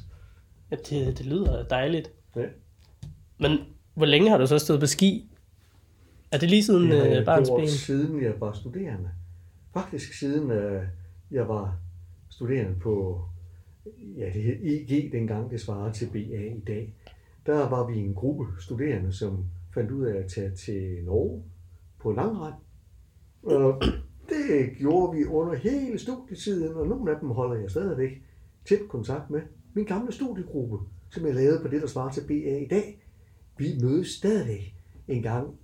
[0.71, 2.11] Ja, det, det lyder dejligt.
[2.37, 2.47] Ja.
[3.39, 3.59] Men
[3.95, 5.31] hvor længe har du så stået på ski?
[6.33, 7.69] Er det lige siden det øh, barns ben?
[7.69, 9.11] siden jeg var studerende.
[9.75, 10.83] Faktisk siden øh,
[11.31, 11.77] jeg var
[12.29, 13.25] studerende på
[14.17, 16.95] ja, det hed EG dengang, det svarer til BA i dag.
[17.47, 19.45] Der var vi en gruppe studerende, som
[19.75, 21.43] fandt ud af at tage til Norge
[21.99, 22.55] på langrend.
[23.43, 23.83] Og
[24.29, 28.23] det gjorde vi under hele studietiden, og nogle af dem holder jeg stadigvæk
[28.65, 29.41] tæt kontakt med.
[29.75, 30.79] Min gamle studiegruppe,
[31.11, 33.05] som jeg lavede på det, der svarer til BA i dag,
[33.59, 34.75] vi mødes stadigvæk
[35.09, 35.59] en gang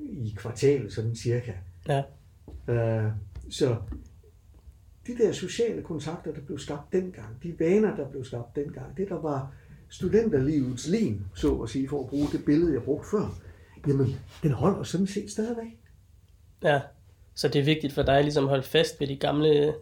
[0.00, 1.52] i kvartalet, sådan cirka.
[1.88, 2.02] Ja.
[2.68, 3.12] Uh,
[3.50, 3.76] så
[5.06, 9.08] de der sociale kontakter, der blev skabt dengang, de vaner, der blev skabt dengang, det
[9.08, 9.54] der var
[9.88, 13.38] studenterlivets lim, så at sige, for at bruge det billede, jeg brugte før,
[13.88, 14.06] jamen,
[14.42, 15.78] den holder sådan set stadigvæk.
[16.62, 16.80] Ja,
[17.34, 19.74] så det er vigtigt for dig ligesom at holde fast ved de gamle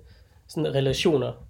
[0.49, 1.47] sådan, relationer.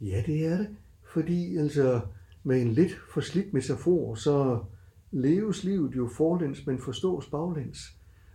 [0.00, 0.68] Ja, det er det.
[1.12, 2.00] Fordi altså,
[2.42, 4.64] med en lidt forslidt metafor, så
[5.10, 7.78] leves livet jo forlæns, men forstås baglæns.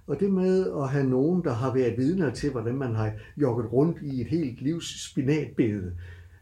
[0.09, 3.73] Og det med at have nogen, der har været vidner til, hvordan man har jogget
[3.73, 5.97] rundt i et helt livs spinatbede,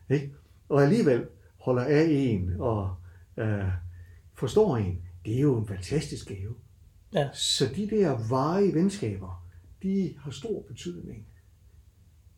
[0.09, 0.33] ikke?
[0.69, 1.25] og alligevel
[1.57, 2.95] holder af en og
[3.37, 3.65] øh,
[4.33, 6.55] forstår en, det er jo en fantastisk gave.
[7.13, 7.29] Ja.
[7.33, 9.47] Så de der varige venskaber,
[9.83, 11.25] de har stor betydning.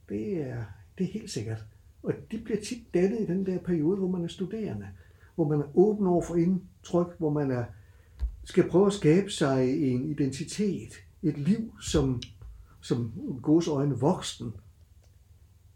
[0.09, 0.63] Det er,
[0.97, 1.65] det er helt sikkert.
[2.03, 4.87] Og de bliver tit dannet i den der periode, hvor man er studerende,
[5.35, 7.63] hvor man er åben over for indtryk, hvor man er,
[8.43, 12.21] skal prøve at skabe sig en identitet, et liv som,
[12.81, 14.53] som gods øjne voksen.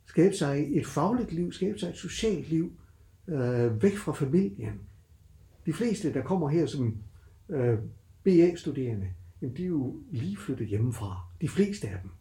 [0.06, 2.72] Skabe sig et fagligt liv, skabe sig et socialt liv,
[3.28, 4.82] øh, væk fra familien.
[5.66, 6.98] De fleste, der kommer her som
[7.50, 7.80] øh,
[8.24, 9.08] BA-studerende,
[9.42, 11.22] jamen de er jo lige flyttet hjemmefra.
[11.42, 12.12] De fleste af dem.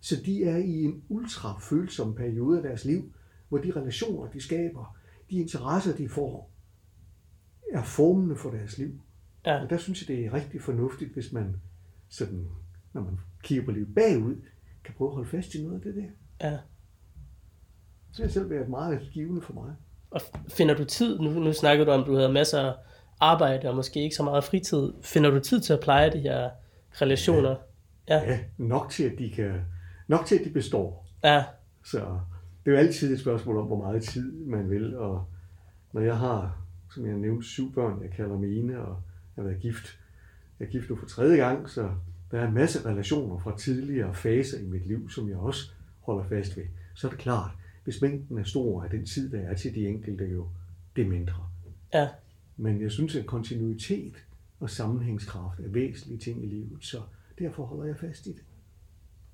[0.00, 3.12] Så de er i en ultra følsom periode af deres liv,
[3.48, 4.96] hvor de relationer, de skaber,
[5.30, 6.50] de interesser, de får,
[7.72, 9.00] er formende for deres liv.
[9.46, 9.62] Ja.
[9.62, 11.56] Og der synes jeg, det er rigtig fornuftigt, hvis man
[12.08, 12.48] sådan,
[12.92, 14.36] når man kigger på livet bagud,
[14.84, 16.48] kan prøve at holde fast i noget af det der.
[16.48, 16.58] Ja.
[18.12, 19.74] Så har selv været meget givende for mig.
[20.10, 22.74] Og finder du tid, nu, nu snakker du om, at du havde masser af
[23.20, 24.92] arbejde og måske ikke så meget fritid.
[25.02, 26.50] Finder du tid til at pleje de her
[26.92, 27.56] relationer?
[28.08, 28.30] Ja, ja.
[28.30, 29.60] ja nok til, at de kan,
[30.08, 31.06] nok til, at de består.
[31.24, 31.44] Ja.
[31.84, 31.98] Så
[32.64, 34.96] det er jo altid et spørgsmål om, hvor meget tid man vil.
[34.98, 35.24] Og
[35.92, 36.58] når jeg har,
[36.94, 39.02] som jeg nævnte, syv børn, jeg kalder mine, og
[39.36, 39.98] jeg har været gift.
[40.60, 41.90] Jeg er gift nu for tredje gang, så
[42.30, 46.24] der er en masse relationer fra tidligere faser i mit liv, som jeg også holder
[46.28, 46.64] fast ved.
[46.94, 47.50] Så er det klart,
[47.84, 50.46] hvis mængden er stor af den tid, der er til de enkelte jo,
[50.96, 51.48] det er mindre.
[51.94, 52.08] Ja.
[52.56, 54.14] Men jeg synes, at kontinuitet
[54.60, 57.00] og sammenhængskraft er væsentlige ting i livet, så
[57.38, 58.42] derfor holder jeg fast i det.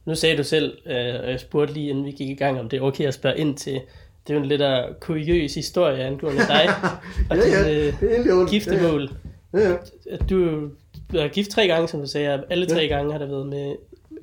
[0.05, 2.69] Nu sagde du selv, øh, og jeg spurgte lige inden vi gik i gang, om
[2.69, 3.81] det er okay at spørge ind til,
[4.27, 6.69] det er jo en lidt af kuriøs historie angående dig
[7.31, 9.11] og ja, ja, er øh, giftemål.
[9.53, 10.17] Ja, ja.
[10.31, 10.71] Du,
[11.13, 12.87] du er gift tre gange, som du sagde, og alle tre ja.
[12.87, 13.77] gange har der været med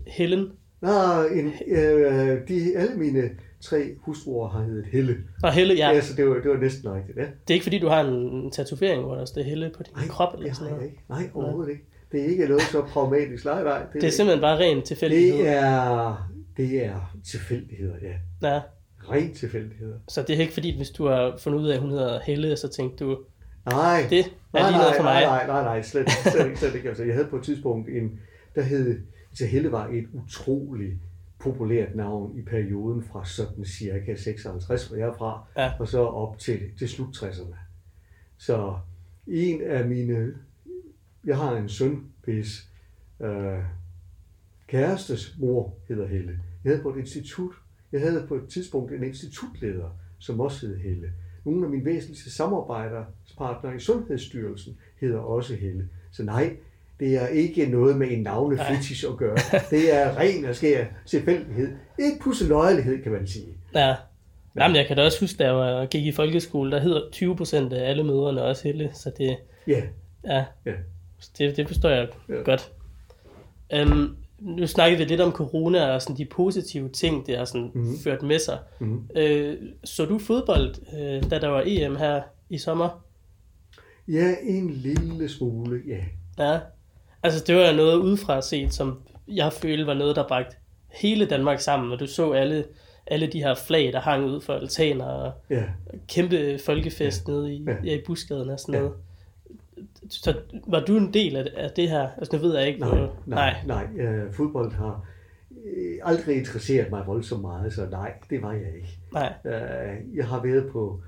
[0.07, 0.51] Helen.
[0.81, 0.89] Nå,
[1.33, 3.29] en, øh, de, alle mine
[3.61, 5.17] tre hustruer har heddet Helle.
[5.43, 5.89] Og Helle, ja.
[5.89, 7.21] Ja, så det var, det var næsten rigtigt, ja.
[7.21, 10.07] Det er ikke fordi, du har en tatovering, hvor der står Helle på din Nej,
[10.07, 10.85] krop eller det sådan noget?
[10.85, 11.03] ikke.
[11.09, 11.83] Nej, overhovedet ikke.
[12.11, 13.45] Det er ikke noget så pragmatisk.
[13.45, 13.83] Nej, nej.
[13.93, 15.37] Det er simpelthen bare ren tilfældighed.
[15.37, 18.47] det er, det er tilfældigheder, ja.
[18.49, 18.61] Ja.
[19.09, 19.95] Ren tilfældigheder.
[20.07, 22.57] Så det er ikke fordi, hvis du har fundet ud af, at hun hedder Helle,
[22.57, 23.17] så tænkte du,
[23.71, 25.21] Nej, det er nej, lige noget for mig.
[25.21, 26.87] nej, nej, nej, nej, slet, slet ikke, slet ikke.
[26.89, 28.19] Altså, jeg havde på et tidspunkt en,
[28.55, 30.93] der hed, altså Helle var et utroligt
[31.39, 35.71] populært navn i perioden fra sådan cirka 56, hvor jeg er fra, Ja.
[35.79, 37.55] og så op til, til slut 60'erne.
[38.37, 38.75] Så
[39.27, 40.33] en af mine,
[41.25, 42.67] jeg har en søn, hvis
[43.21, 43.59] øh,
[44.67, 46.39] kærestes mor hedder Helle.
[46.63, 47.51] Jeg havde på et institut,
[47.91, 51.11] jeg havde på et tidspunkt en institutleder, som også hed Helle.
[51.45, 55.89] Nogle af mine væsentligste samarbejdspartnere i Sundhedsstyrelsen hedder også Helle.
[56.11, 56.55] Så nej,
[56.99, 59.37] det er ikke noget med en navnefetish at gøre.
[59.69, 61.71] Det er ren og skær tilfældighed.
[61.99, 63.47] Ikke pusseløjelighed, kan man sige.
[63.75, 63.95] Ja.
[64.55, 67.35] Jamen, jeg kan da også huske, da jeg var- gik i folkeskole, der hedder 20
[67.35, 69.81] procent af alle mødrene også Helle, så det, Ja,
[70.25, 70.71] ja, ja.
[71.37, 72.33] det, det forstår jeg Ja.
[72.35, 72.71] godt.
[73.83, 77.71] Um, nu snakkede vi lidt om corona og sådan de positive ting, det har sådan
[77.73, 77.97] Mhm.
[78.03, 78.57] ført med sig.
[78.79, 79.09] Mhm.
[79.15, 83.03] Øh, så du fodbold, øh, da der var EM her i sommer?
[84.07, 85.97] Ja, en lille smule, ja.
[86.45, 86.59] Ja.
[87.23, 90.55] Altså, det var noget udefra set, som jeg følte var noget, der bragte
[91.01, 92.63] hele Danmark sammen, og du så alle,
[93.07, 95.63] alle de her flag, der hang ud for altaner, og Ja,
[96.07, 97.33] kæmpe folkefest ja.
[97.33, 97.75] nede i, Ja.
[97.83, 97.95] ja.
[97.95, 98.79] i busgaden og sådan Ja.
[98.79, 98.95] noget.
[100.09, 100.33] Så
[100.67, 102.07] var du en del af, det her?
[102.17, 102.79] Altså, nu ved jeg ikke.
[102.79, 103.87] nej, hvor- nej, nej.
[103.97, 105.05] Øh, fodbold har
[105.65, 108.97] øh, aldrig interesseret mig voldsomt meget, så nej, det var jeg ikke.
[109.13, 109.33] nej.
[109.45, 110.99] Øh, jeg har været på,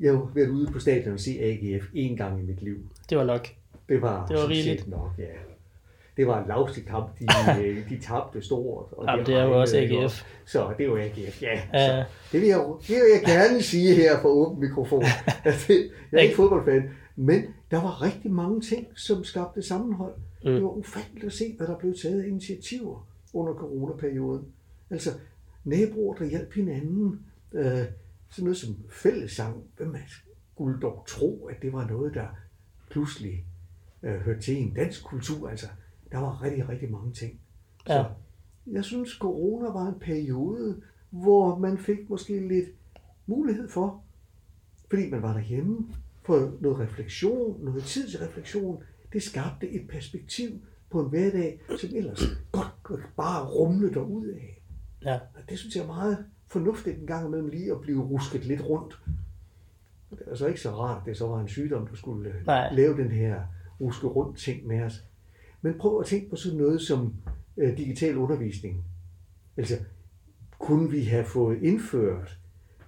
[0.00, 2.76] jeg har været ude på stadion og se AGF en gang i mit liv.
[3.10, 3.48] Det var nok.
[3.88, 4.88] Det var, Det var rigeligt.
[4.88, 5.24] nok, ja.
[6.16, 7.26] Det var en lavstig kamp, de,
[7.62, 8.86] øh, de tabte stort.
[8.92, 9.92] Og Jamen, det er jo også AGF.
[9.92, 10.10] og-
[10.46, 11.60] Så det var AGF, ja.
[11.74, 11.86] Ja.
[11.88, 15.02] Så, det, vil jeg, det vil jeg gerne sige her for åben mikrofon.
[15.44, 15.68] Det,
[16.12, 20.14] jeg er ikke fodboldfan, men der var rigtig mange ting, som skabte sammenhold.
[20.44, 20.50] Mm.
[20.52, 24.46] Det var ufatteligt at se, hvad der blev taget initiativer under coronaperioden.
[24.90, 25.10] Altså
[25.64, 27.20] naboer, der hjalp hinanden.
[27.52, 27.84] Øh,
[28.30, 29.62] sådan noget som fællessang.
[29.76, 29.94] Hvem
[30.52, 32.26] skulle dog tro, at det var noget, der
[32.90, 33.44] pludselig
[34.02, 35.48] øh, hørte til en dansk kultur.
[35.48, 35.66] Altså,
[36.12, 37.40] der var rigtig, rigtig mange ting.
[37.86, 38.04] Så Ja.
[38.66, 42.68] jeg synes, corona var en periode, hvor man fik måske lidt
[43.26, 44.02] mulighed for,
[44.90, 45.88] fordi man var derhjemme,
[46.28, 48.82] for noget refleksion, noget tid til refleksion.
[49.12, 50.50] Det skabte et perspektiv
[50.90, 54.62] på en hverdag, som ellers godt bare rumle derud af.
[55.04, 55.14] Ja.
[55.14, 58.60] Og det synes jeg er meget fornuftigt en gang imellem lige at blive rusket lidt
[58.64, 58.98] rundt.
[60.10, 62.72] Det er altså ikke så rart, det så var en sygdom, der skulle øh, Nej.
[62.72, 63.42] lave den her
[63.80, 65.04] ruske rundt ting med os.
[65.62, 67.14] Men prøv at tænke på sådan noget som
[67.56, 68.84] øh, digital undervisning.
[69.56, 69.74] Altså,
[70.58, 72.38] kunne vi have fået indført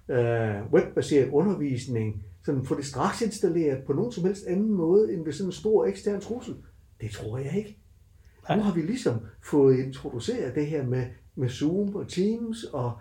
[0.09, 5.25] øh, webbaseret undervisning, sådan få det straks installeret på nogen som helst anden måde, end
[5.25, 6.55] ved sådan en stor ekstern trussel?
[7.01, 7.77] Det tror jeg ikke.
[8.49, 8.57] Nej.
[8.57, 12.99] Nu har vi ligesom fået introduceret det her med, med Zoom og Teams, og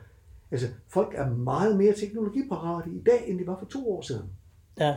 [0.50, 4.30] altså, folk er meget mere teknologiparate i dag, end de var for to år siden.
[4.78, 4.96] Ja.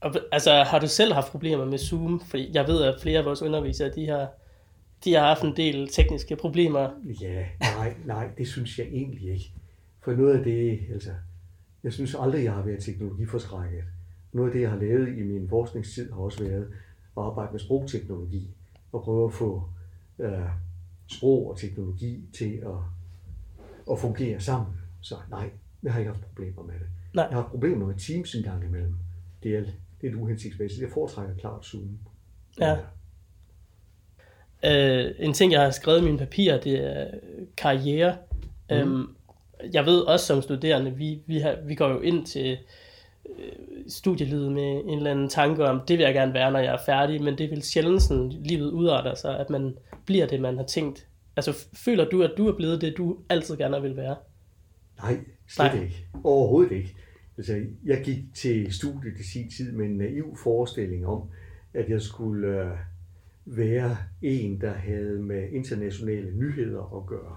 [0.00, 2.20] Og, altså, har du selv haft problemer med Zoom?
[2.20, 4.28] Fordi jeg ved, at flere af vores undervisere, de har,
[5.04, 6.90] de har haft en del tekniske problemer.
[7.20, 9.52] Ja, nej, nej, det synes jeg egentlig ikke.
[10.04, 11.10] For noget af det, altså,
[11.86, 13.84] jeg synes aldrig, jeg har været teknologiforskrækket.
[14.32, 16.62] Noget af det, jeg har lavet i min forskningstid, har også været
[17.16, 18.50] at arbejde med sprogteknologi
[18.92, 19.68] og prøve at få
[20.18, 20.48] øh,
[21.06, 22.78] sprog og teknologi til at,
[23.90, 24.74] at fungere sammen.
[25.00, 25.50] Så nej,
[25.82, 26.86] jeg har ikke haft problemer med det.
[27.14, 27.24] Nej.
[27.24, 28.94] Jeg har haft problemer med Teams en gang imellem.
[29.42, 29.62] Det er
[30.00, 30.82] lidt uhensigtsmæssigt.
[30.82, 31.98] Jeg foretrækker klart Zoom.
[32.60, 32.76] Ja.
[34.62, 37.10] Uh, en ting, jeg har skrevet i mine papirer, det er
[37.56, 38.16] karriere.
[38.70, 38.92] Mm.
[38.92, 39.15] Um,
[39.72, 42.58] jeg ved også som studerende, vi, vi, har, vi går jo ind til
[43.28, 43.52] øh,
[43.88, 46.84] studielivet med en eller anden tanke om, det vil jeg gerne være, når jeg er
[46.86, 49.74] færdig, men det vil sjældent sådan, livet udarter sig, at man
[50.06, 51.06] bliver det, man har tænkt.
[51.36, 54.16] Altså, føler du, at du er blevet det, du altid gerne vil være?
[55.02, 55.82] Nej, slet Nej.
[55.82, 56.06] ikke.
[56.24, 56.96] Overhovedet ikke.
[57.36, 61.22] Altså, jeg gik til studiet i sin tid med en naiv forestilling om,
[61.74, 62.70] at jeg skulle øh,
[63.46, 67.36] være en, der havde med internationale nyheder at gøre.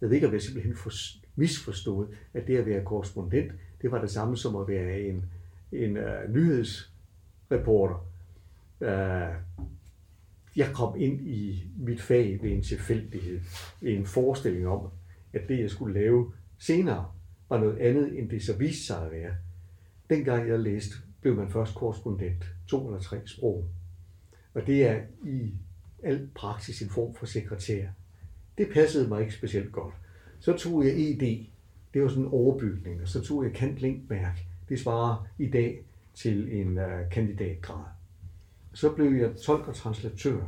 [0.00, 0.90] Jeg ved ikke, om jeg simpelthen for,
[1.36, 5.24] misforstået, at det at være korrespondent, det var det samme som at være en,
[5.72, 8.06] en uh, nyhedsreporter.
[8.80, 9.34] Uh,
[10.56, 13.40] jeg kom ind i mit fag ved en tilfældighed,
[13.80, 14.88] ved en forestilling om,
[15.32, 17.10] at det, jeg skulle lave senere,
[17.48, 19.34] var noget andet, end det så viste sig at være.
[20.10, 23.64] Dengang jeg læste, blev man først korrespondent, to eller tre sprog.
[24.54, 25.52] Og det er i
[26.02, 27.86] al praksis en form for sekretær.
[28.58, 29.94] Det passede mig ikke specielt godt.
[30.44, 31.46] Så tog jeg ED,
[31.94, 34.44] det var sådan en overbygning, og så tog jeg kantlinkmærk.
[34.68, 35.84] Det svarer i dag
[36.14, 37.84] til en uh, kandidatgrad.
[38.72, 40.42] Så blev jeg tolk og translatør.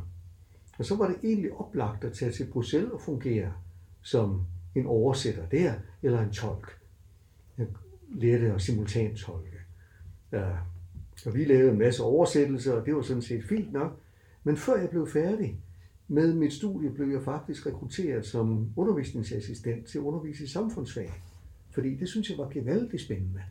[0.77, 3.53] Og så var det egentlig oplagt at tage til Bruxelles og fungere
[4.01, 4.41] som
[4.75, 5.73] en oversætter der,
[6.03, 6.79] eller en tolk.
[7.57, 7.67] Jeg
[8.09, 9.57] lærte at simultantolke.
[10.31, 10.39] Uh,
[11.25, 13.99] Og vi lavede en masse oversættelser, og det var sådan set fint nok.
[14.43, 15.59] Men før jeg blev færdig
[16.07, 21.11] med mit studie, blev jeg faktisk rekrutteret som undervisningsassistent til at undervise i samfundsfag.
[21.71, 23.41] Fordi det synes jeg var gevaldigt spændende.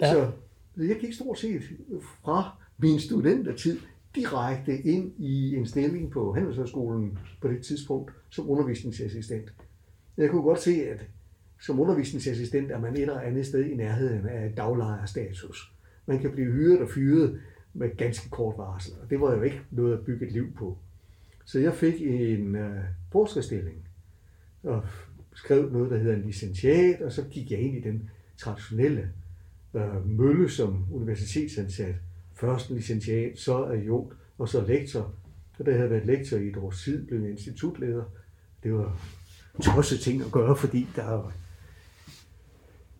[0.00, 0.12] Ja.
[0.12, 0.30] Så
[0.76, 1.62] jeg gik stort set
[2.02, 3.78] fra min studentertid
[4.14, 9.52] direkte ind i en stilling på Handelshøjskolen på det tidspunkt som undervisningsassistent.
[10.16, 11.06] Jeg kunne godt se, at
[11.60, 15.72] som undervisningsassistent er man et eller andet sted i nærheden af daglejerstatus.
[16.06, 17.40] Man kan blive hyret og fyret
[17.74, 20.78] med ganske kort varsel, og det var jo ikke noget at bygge et liv på.
[21.44, 23.88] Så jeg fik en øh, forskerstilling
[24.62, 24.82] og
[25.34, 29.10] skrev noget, der hedder en licentiat, og så gik jeg ind i den traditionelle
[29.74, 31.94] øh, mølle som universitetsansat.
[32.34, 35.14] Først en licentiat, så adjunkt, og så lektor.
[35.58, 38.04] Og da jeg havde været lektor i et års tid, blev jeg institutleder.
[38.62, 39.00] Det var
[39.62, 41.32] tosset ting at gøre, fordi der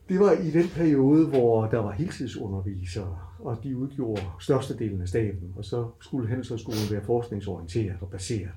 [0.09, 5.53] det var i den periode, hvor der var heltidsundervisere, og de udgjorde størstedelen af staben,
[5.57, 8.51] og så skulle Handelshøjskolen være forskningsorienteret og baseret.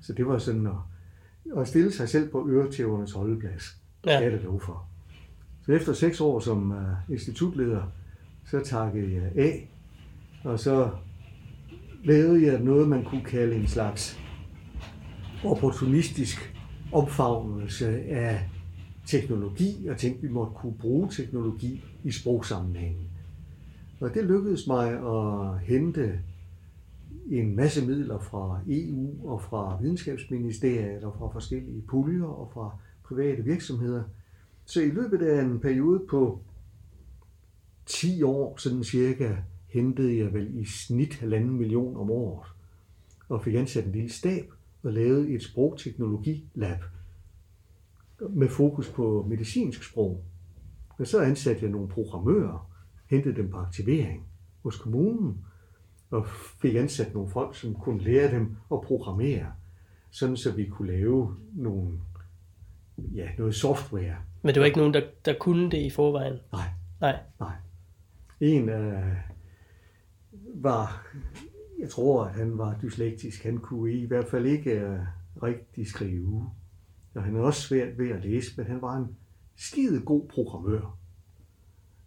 [0.00, 0.72] Så det var sådan at,
[1.56, 3.76] at stille sig selv på øretævernes holdeplads.
[4.06, 4.18] Ja.
[4.18, 4.86] Det er det lov for.
[5.66, 7.82] Så efter seks år som uh, institutleder,
[8.50, 9.70] så takkede jeg af,
[10.44, 10.90] og så
[12.04, 14.20] lavede jeg noget, man kunne kalde en slags
[15.44, 16.54] opportunistisk
[16.92, 18.50] omfavnelse af
[19.06, 23.13] teknologi, og tænkte, at vi måtte kunne bruge teknologi i sprogsammenhængen.
[24.00, 26.20] Og det lykkedes mig at hente
[27.30, 33.44] en masse midler fra EU og fra videnskabsministeriet og fra forskellige puljer og fra private
[33.44, 34.02] virksomheder.
[34.64, 36.40] Så i løbet af en periode på
[37.86, 39.36] 10 år, sådan cirka,
[39.68, 42.48] hentede jeg vel i snit halvanden million om året
[43.28, 46.78] og fik ansat en lille stab og lavede et sprogteknologilab
[48.30, 50.24] med fokus på medicinsk sprog.
[50.98, 52.73] Og så ansatte jeg nogle programmører,
[53.06, 54.26] hentede dem på aktivering
[54.62, 55.44] hos kommunen,
[56.10, 56.26] og
[56.62, 59.52] fik ansat nogle folk, som kunne lære dem at programmere,
[60.10, 62.00] sådan så vi kunne lave nogle,
[62.96, 64.16] ja, noget software.
[64.42, 66.38] Men det var ikke nogen, der, der kunne det i forvejen?
[66.52, 66.68] Nej.
[67.00, 67.18] Nej.
[67.40, 67.54] Nej.
[68.40, 69.12] En uh,
[70.54, 71.06] var,
[71.80, 73.44] jeg tror, at han var dyslektisk.
[73.44, 74.98] Han kunne i hvert fald ikke uh,
[75.42, 76.50] rigtig skrive.
[77.14, 79.16] Og han er også svært ved at læse, men han var en
[79.56, 80.98] skide god programmør.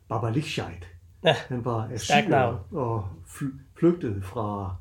[0.08, 0.88] Baba Lichheit.
[1.24, 3.10] Ja, han var assyrer og
[3.76, 4.76] flygtede fra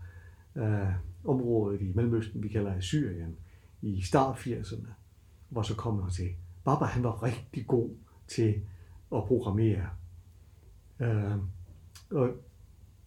[0.54, 0.88] uh,
[1.24, 3.36] området i Mellemøsten, vi kalder Assyrien,
[3.82, 4.88] i start 80'erne,
[5.48, 6.28] hvor så kom han til.
[6.64, 7.90] Baba han var rigtig god
[8.28, 8.60] til
[9.14, 9.88] at programmere.
[11.00, 11.38] Uh,
[12.10, 12.30] og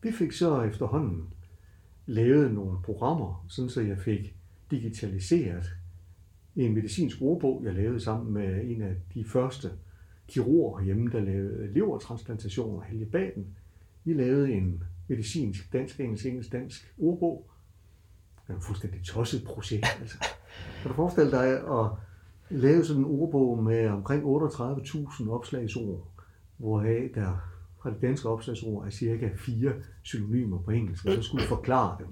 [0.01, 1.33] vi fik så efterhånden
[2.05, 4.35] lavet nogle programmer, sådan så jeg fik
[4.71, 5.65] digitaliseret
[6.55, 9.71] en medicinsk ordbog, jeg lavede sammen med en af de første
[10.29, 13.47] kirurger hjemme, der lavede levertransplantationer, Helge Baden.
[14.03, 17.49] Vi lavede en medicinsk, dansk, engelsk, engelsk, dansk ordbog.
[18.35, 19.85] Det var et fuldstændig tosset projekt.
[20.01, 20.17] Altså.
[20.81, 21.87] Kan du forestille dig at
[22.49, 26.07] lave sådan en ordbog med omkring 38.000 opslagsord,
[26.57, 27.49] hvoraf der
[27.81, 29.73] fra det danske opslagsord er cirka fire
[30.03, 32.07] synonymer på engelsk, og så skulle forklare dem.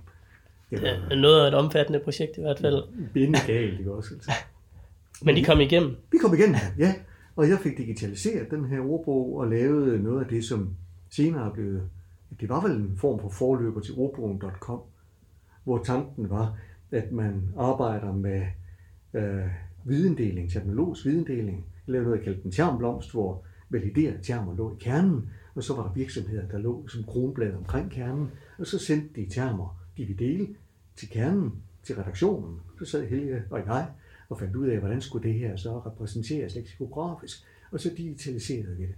[0.70, 2.84] Det var, ja, noget af et omfattende projekt i hvert fald.
[3.14, 4.14] Binde galt, ikke også?
[4.14, 4.32] Altså.
[5.22, 5.96] Men I kom igennem?
[6.12, 6.94] Vi kom igennem, ja.
[7.38, 10.76] Og jeg fik digitaliseret den her ordbog og lavet noget af det, som
[11.10, 11.82] senere blev...
[12.40, 14.82] Det var vel en form for forløber til ordbogen.com,
[15.64, 16.58] hvor tanken var,
[16.92, 18.46] at man arbejder med
[19.14, 19.46] øh,
[19.84, 21.66] videndeling, teknologisk videndeling.
[21.88, 25.76] Jeg lavede noget, jeg kaldte en termblomst, hvor validerede termer lå i kernen, og så
[25.76, 30.06] var der virksomheder, der lå som kronblad omkring kernen, og så sendte de termer, de
[30.06, 30.48] ville dele
[30.96, 32.60] til kernen, til redaktionen.
[32.80, 33.88] Så sad Helge og jeg
[34.30, 38.84] og fandt ud af, hvordan skulle det her så repræsenteres leksikografisk, og så digitaliserede vi
[38.84, 38.96] det.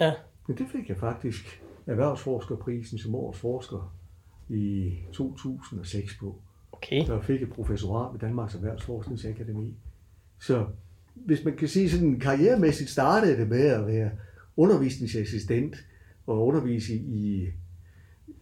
[0.00, 0.12] Ja.
[0.48, 3.94] Men det fik jeg faktisk erhvervsforskerprisen som årets forsker
[4.48, 6.36] i 2006 på.
[6.72, 7.06] Okay.
[7.06, 9.74] Der fik jeg professorat ved Danmarks Erhvervsforskningsakademi.
[10.38, 10.66] Så
[11.14, 14.10] hvis man kan sige sådan karrieremæssigt startede det med at være
[14.56, 15.76] undervisningsassistent
[16.26, 17.48] og undervise i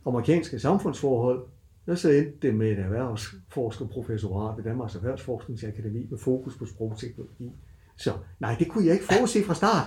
[0.06, 1.44] amerikanske samfundsforhold,
[1.86, 7.52] og så endte det med et erhvervsforskerprofessorat ved Danmarks Erhvervsforskningsakademi med fokus på sprogteknologi.
[7.96, 9.86] Så nej, det kunne jeg ikke forudse fra start.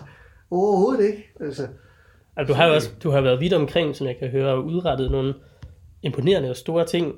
[0.52, 1.32] Overhovedet ikke.
[1.40, 1.68] Altså,
[2.36, 5.12] altså, du har også du har været vidt omkring, som jeg kan høre, og udrettet
[5.12, 5.34] nogle
[6.02, 7.16] imponerende og store ting.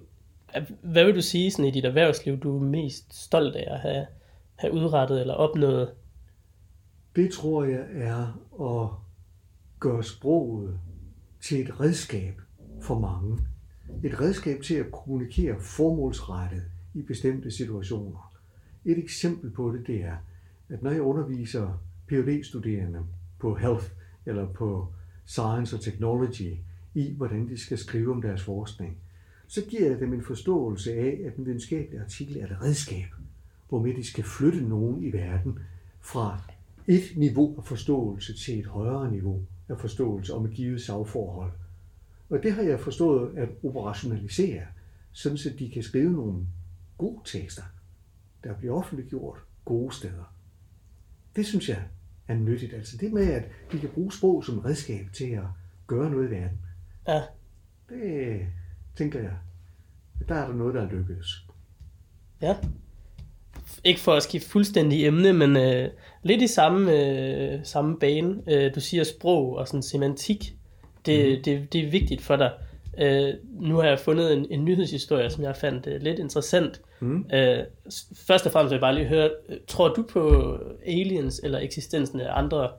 [0.82, 4.05] Hvad vil du sige sådan, i dit erhvervsliv, du er mest stolt af at have,
[4.55, 5.91] have udrettet eller opnået?
[7.15, 8.89] Det tror jeg er at
[9.80, 10.80] gøre sproget
[11.41, 12.41] til et redskab
[12.82, 13.38] for mange.
[14.04, 16.64] Et redskab til at kommunikere formålsrettet
[16.94, 18.34] i bestemte situationer.
[18.86, 20.16] Et eksempel på det, det er,
[20.70, 23.00] at når jeg underviser phd studerende
[23.40, 23.86] på health
[24.26, 24.88] eller på
[25.26, 26.54] science og technology
[26.94, 28.98] i, hvordan de skal skrive om deres forskning,
[29.48, 33.08] så giver jeg dem en forståelse af, at en videnskabelig artikel er et redskab,
[33.70, 35.60] hvormed de skal flytte nogen i verden
[36.00, 36.42] fra
[36.88, 41.52] et niveau af forståelse til et højere niveau af forståelse om et givet sagforhold.
[42.30, 44.61] Og det har jeg forstået at operationalisere,
[45.11, 46.47] sådan at de kan skrive nogle
[46.97, 47.63] gode tekster,
[48.43, 50.34] der bliver offentliggjort gode steder.
[51.36, 51.84] Det synes jeg
[52.28, 52.73] er nyttigt.
[52.73, 55.43] Altså det med, at de kan bruge sprog som redskab til at
[55.88, 56.57] gøre noget i verden.
[57.07, 57.21] Ja.
[57.89, 58.47] Det
[58.95, 59.34] tænker jeg,
[60.28, 61.47] der er der noget, der er lykkedes.
[62.41, 62.55] Ja.
[63.84, 65.89] Ikke for at skifte fuldstændig emne, men øh,
[66.23, 68.41] lidt i samme, øh, samme bane.
[68.47, 70.57] Øh, du siger sprog og sådan semantik.
[71.06, 71.43] Det, mm.
[71.43, 72.52] det, det er vigtigt for dig.
[72.98, 76.82] Øh, nu har jeg fundet en, en nyhedshistorie, som jeg fandt øh, lidt interessant.
[77.00, 77.26] Mm.
[77.34, 77.60] Øh,
[78.28, 82.20] først og fremmest vil jeg bare lige høre, øh, tror du på aliens eller eksistensen
[82.20, 82.70] af andre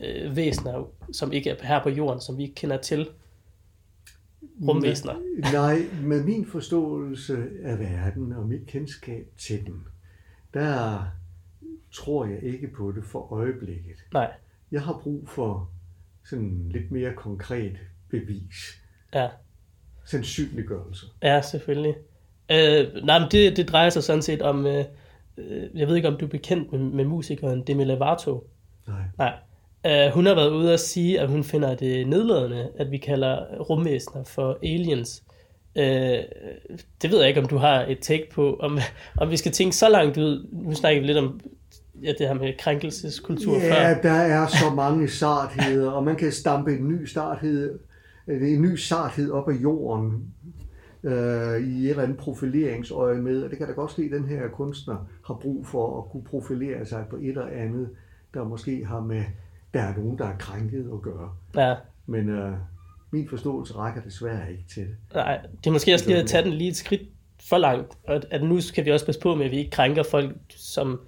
[0.00, 3.08] øh, væsener, som ikke er her på jorden, som vi ikke kender til?
[4.68, 5.14] Rumvæsener.
[5.52, 9.84] Nej, med min forståelse af verden og mit kendskab til den,
[10.54, 11.02] der
[11.92, 13.96] tror jeg ikke på det for øjeblikket.
[14.12, 14.32] Nej.
[14.70, 15.70] Jeg har brug for
[16.30, 17.76] sådan lidt mere konkret
[18.10, 18.82] bevis.
[19.14, 19.28] Ja.
[20.04, 21.06] Sandsynliggørelse.
[21.22, 21.94] Ja, selvfølgelig.
[22.50, 24.84] Øh, nej, men det, det drejer sig sådan set om, øh,
[25.36, 28.50] øh, jeg ved ikke om du er bekendt med, med musikeren Demi Lovato.
[28.86, 29.02] Nej.
[29.18, 29.34] Nej.
[29.86, 33.58] Øh, hun har været ude at sige, at hun finder det nedladende, at vi kalder
[33.60, 35.22] rumvæsener for aliens.
[35.76, 36.18] Øh,
[37.02, 38.78] det ved jeg ikke, om du har et take på, om,
[39.16, 40.48] om vi skal tænke så langt ud.
[40.52, 41.40] Nu snakker vi lidt om
[42.02, 43.88] ja, det her med krænkelseskultur ja, før.
[43.88, 47.78] Ja, der er så mange sartheder, og man kan stampe en ny sarthed,
[48.28, 50.34] en ny sarthed op af jorden
[51.02, 54.28] øh, i et eller andet profileringsøje med, og det kan da godt ske, at den
[54.28, 57.88] her kunstner har brug for at kunne profilere sig på et eller andet,
[58.34, 59.24] der måske har med,
[59.74, 61.30] der er nogen, der er krænket at gøre.
[61.56, 61.74] Ja.
[62.06, 62.52] Men øh,
[63.10, 64.96] min forståelse rækker desværre ikke til det.
[65.14, 67.02] Nej, det er måske også lige at tage den lige et skridt
[67.48, 70.02] for langt, og at nu skal vi også passe på med, at vi ikke krænker
[70.02, 71.00] folk, som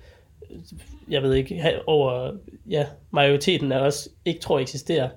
[1.08, 2.32] jeg ved ikke, over
[2.68, 5.10] ja, majoriteten af os ikke tror eksisterer.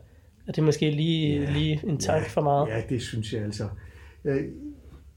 [0.48, 2.68] Er det måske lige, ja, lige en tanke ja, for meget?
[2.68, 3.70] Ja, det synes jeg altså.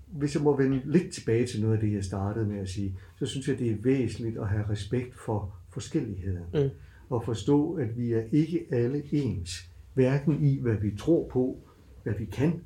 [0.06, 2.96] Hvis jeg må vende lidt tilbage til noget af det, jeg startede med at sige,
[3.18, 6.42] så synes jeg, det er væsentligt at have respekt for forskelligheden.
[6.54, 6.70] Mm.
[7.10, 9.70] Og forstå, at vi er ikke alle ens.
[9.94, 11.58] Hverken i, hvad vi tror på,
[12.02, 12.60] hvad vi kan,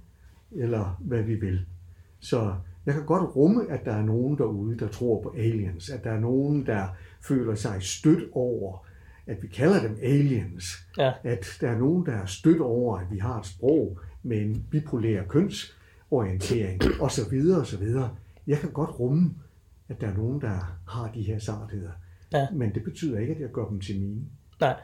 [0.57, 1.61] eller hvad vi vil.
[2.21, 2.55] Så
[2.87, 5.91] jeg kan godt rumme, at der er nogen derude, der tror på aliens.
[5.91, 6.87] At der er nogen, der
[7.23, 8.87] føler sig stødt over,
[9.27, 10.65] at vi kalder dem aliens.
[10.99, 11.13] Ja.
[11.25, 14.67] At der er nogen, der er stødt over, at vi har et sprog med en
[14.71, 17.41] bipolær kønsorientering osv.
[17.61, 17.89] osv.
[18.47, 19.35] Jeg kan godt rumme,
[19.89, 21.91] at der er nogen, der har de her sartheder.
[22.33, 22.47] Ja.
[22.53, 24.21] Men det betyder ikke, at jeg gør dem til mine.
[24.61, 24.77] Nej.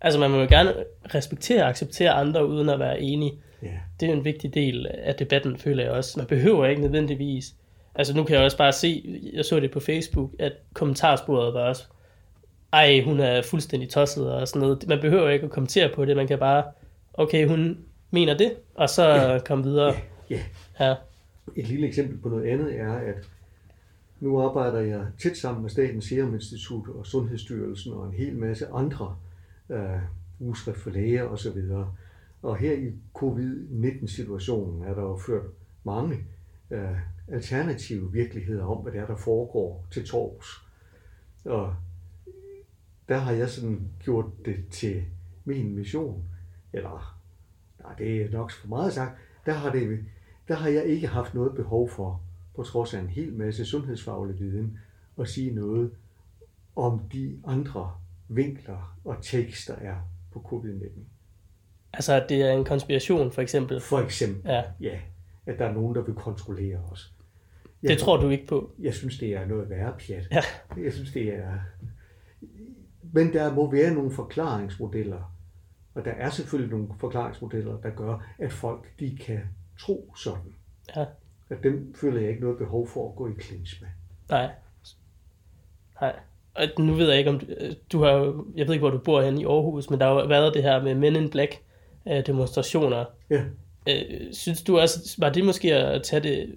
[0.00, 0.74] Altså man må jo gerne
[1.14, 3.32] respektere og acceptere andre uden at være enig.
[3.62, 3.78] Ja.
[4.00, 6.18] Det er jo en vigtig del af debatten, føler jeg også.
[6.18, 7.54] Man behøver ikke nødvendigvis.
[7.98, 11.60] Altså nu kan jeg også bare se, jeg så det på Facebook, at kommentarsporet var
[11.60, 11.84] også,
[12.72, 14.88] ej, hun er fuldstændig tosset og sådan noget.
[14.88, 16.64] Man behøver ikke at kommentere på det, man kan bare,
[17.14, 17.78] okay, hun
[18.10, 19.38] mener det, og så ja.
[19.38, 19.94] komme videre.
[20.30, 20.40] Ja.
[20.80, 20.94] ja.
[21.56, 23.28] Et lille eksempel på noget andet er, at
[24.20, 28.66] nu arbejder jeg tæt sammen med Statens Serum Institut og Sundhedsstyrelsen og en hel masse
[28.66, 29.16] andre
[29.70, 29.80] øh,
[30.40, 31.62] ugeskrift for læger osv.
[32.42, 35.44] Og her i covid-19-situationen er der jo ført
[35.84, 36.16] mange
[36.70, 36.98] øh,
[37.28, 40.46] alternative virkeligheder om, hvad det er, der foregår til torvs.
[41.44, 41.74] Og
[43.08, 45.04] der har jeg sådan gjort det til
[45.44, 46.24] min mission,
[46.72, 47.20] eller
[47.82, 50.04] nej, det er nok for meget sagt, der har, det,
[50.48, 52.20] der har jeg ikke haft noget behov for,
[52.56, 54.78] på trods af en hel masse sundhedsfaglig viden,
[55.20, 55.90] at sige noget
[56.76, 57.92] om de andre
[58.28, 59.96] vinkler og takes, der er
[60.32, 61.00] på covid-19.
[61.92, 63.80] Altså, at det er en konspiration, for eksempel?
[63.80, 64.62] For eksempel, ja.
[64.80, 64.98] ja.
[65.46, 67.12] At der er nogen, der vil kontrollere os.
[67.82, 68.70] Jeg, det tror du ikke på?
[68.78, 70.28] Jeg synes, det er noget værre pjat.
[70.30, 70.42] Ja.
[70.82, 71.58] Jeg synes, det er...
[73.12, 75.36] Men der må være nogle forklaringsmodeller.
[75.94, 79.40] Og der er selvfølgelig nogle forklaringsmodeller, der gør, at folk de kan
[79.80, 80.54] tro sådan.
[80.96, 81.04] Ja.
[81.50, 83.88] At dem føler jeg ikke noget behov for at gå i clinch med.
[84.28, 84.50] Nej.
[86.00, 86.16] Nej.
[86.54, 87.46] Og nu ved jeg ikke, om du,
[87.92, 88.10] du har
[88.56, 90.62] jeg ved ikke, hvor du bor hen i Aarhus, men der har jo været det
[90.62, 91.62] her med Men in Black
[92.08, 93.04] øh, demonstrationer.
[93.30, 93.44] Ja.
[93.88, 96.54] Øh, synes du også, var det måske at tage det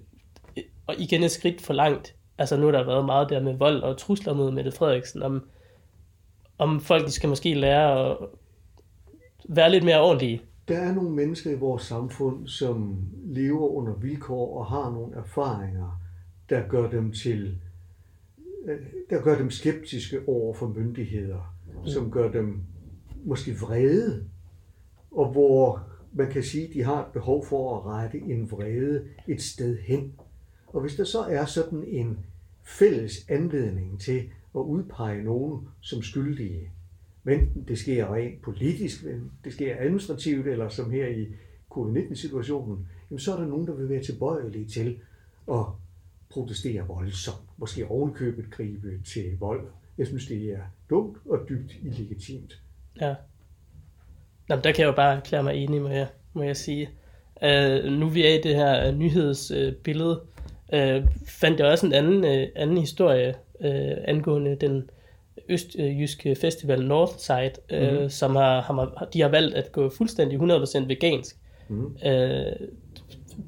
[0.86, 2.14] og igen et skridt for langt?
[2.38, 5.48] Altså nu har der været meget der med vold og trusler mod Mette Frederiksen, om,
[6.58, 8.16] om folk skal måske lære at
[9.48, 10.42] være lidt mere ordentlige.
[10.68, 16.00] Der er nogle mennesker i vores samfund, som lever under vilkår og har nogle erfaringer,
[16.50, 17.58] der gør dem til
[19.10, 21.86] der gør dem skeptiske over for myndigheder, mm.
[21.86, 22.62] som gør dem
[23.24, 24.24] måske vrede,
[25.10, 29.04] og hvor man kan sige, at de har et behov for at rette en vrede
[29.28, 30.12] et sted hen.
[30.66, 32.18] Og hvis der så er sådan en
[32.62, 34.18] fælles anledning til
[34.54, 36.70] at udpege nogen som skyldige,
[37.24, 39.04] men det sker rent politisk,
[39.44, 41.28] det sker administrativt, eller som her i
[41.70, 45.00] covid-19-situationen, jamen så er der nogen, der vil være tilbøjelige til
[45.50, 45.64] at
[46.30, 49.68] protestere voldsomt, måske ovenkøbet gribe til vold.
[49.98, 52.62] Jeg synes, det er dumt og dybt illegitimt.
[53.00, 53.14] Ja.
[54.50, 56.90] Jamen, der kan jeg jo bare erklære mig enig med jer, må jeg sige.
[57.42, 60.20] Uh, nu vi er i det her nyhedsbillede,
[60.72, 64.90] uh, fandt jeg også en anden, uh, anden historie uh, angående den
[65.48, 68.04] østjyske festival Northside, mm-hmm.
[68.04, 71.36] uh, som har, har, de har valgt at gå fuldstændig 100% vegansk.
[71.68, 71.96] Mm-hmm.
[72.06, 72.68] Uh,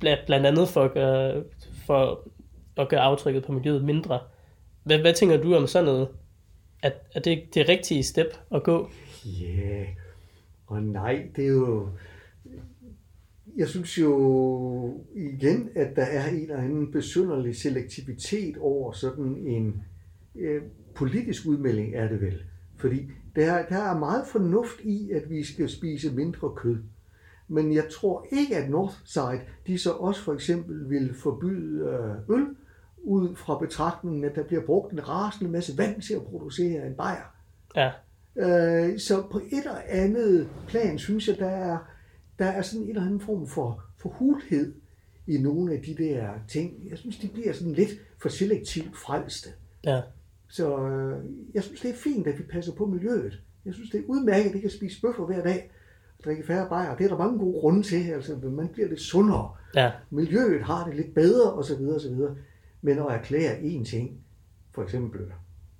[0.00, 1.42] blandt andet for at, gøre,
[1.86, 2.20] for
[2.76, 4.20] at gøre aftrykket på miljøet mindre.
[4.84, 6.09] Hvad, hvad tænker du om sådan noget?
[6.82, 8.90] Er, er det det rigtige step at gå?
[9.24, 9.86] Ja, yeah
[10.72, 11.88] og nej, det er jo...
[13.56, 19.82] Jeg synes jo igen, at der er en eller anden besynderlig selektivitet over sådan en
[20.34, 20.62] øh,
[20.94, 22.42] politisk udmelding, er det vel.
[22.76, 26.78] Fordi der, der er meget fornuft i, at vi skal spise mindre kød.
[27.48, 32.46] Men jeg tror ikke, at Northside, de så også for eksempel vil forbyde øh, øl,
[33.02, 36.94] ud fra betragtningen, at der bliver brugt en rasende masse vand til at producere en
[36.94, 37.34] bajer.
[37.76, 37.90] Ja.
[38.37, 41.78] Øh, så på et eller andet plan, synes jeg, der er,
[42.39, 44.74] der er sådan en eller anden form for, for hulhed
[45.26, 46.91] i nogle af de der ting.
[46.91, 47.91] Jeg synes, de bliver sådan lidt
[48.22, 49.51] for selektivt frelste.
[49.85, 50.01] Ja.
[50.49, 51.24] Så øh,
[51.55, 53.41] jeg synes, det er fint, at vi passer på miljøet.
[53.64, 55.70] Jeg synes, det er udmærket, at vi kan spise bøffer hver dag
[56.18, 56.97] og drikke færre bajer.
[56.97, 58.11] Det er der mange gode grunde til.
[58.11, 59.55] Altså, man bliver lidt sundere.
[59.74, 59.91] Ja.
[60.11, 61.89] Miljøet har det lidt bedre, osv.
[61.97, 62.16] osv.
[62.83, 64.20] Men at erklære én ting,
[64.74, 65.20] for eksempel,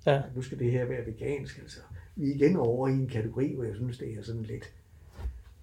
[0.05, 0.21] ja.
[0.35, 1.79] nu skal det her være vegansk, altså.
[2.15, 4.71] Vi er igen over i en kategori, hvor jeg synes, det er sådan lidt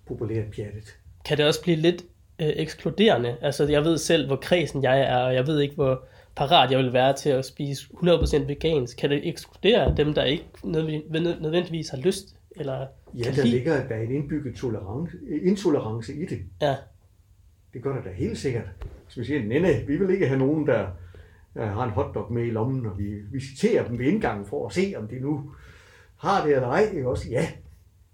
[0.06, 0.98] populært pjattet.
[1.24, 2.04] Kan det også blive lidt
[2.38, 3.36] øh, ekskluderende?
[3.40, 6.04] Altså, jeg ved selv, hvor kredsen jeg er, og jeg ved ikke, hvor
[6.36, 8.96] parat jeg vil være til at spise 100% vegansk.
[8.96, 12.36] Kan det ekskludere dem, der ikke nødvendigvis har lyst?
[12.56, 13.48] Eller ja, der lide?
[13.48, 16.38] ligger der en indbygget tolerance, intolerance i det.
[16.62, 16.76] Ja.
[17.74, 18.64] Det gør der da helt sikkert.
[19.16, 20.86] Vi siger, nej, vi vil ikke have nogen, der
[21.56, 24.94] har en hotdog med i lommen, og vi visiterer dem ved indgangen for at se,
[24.96, 25.52] om de nu
[26.20, 26.90] har det eller ej.
[26.94, 27.30] Ikke også?
[27.30, 27.48] Ja,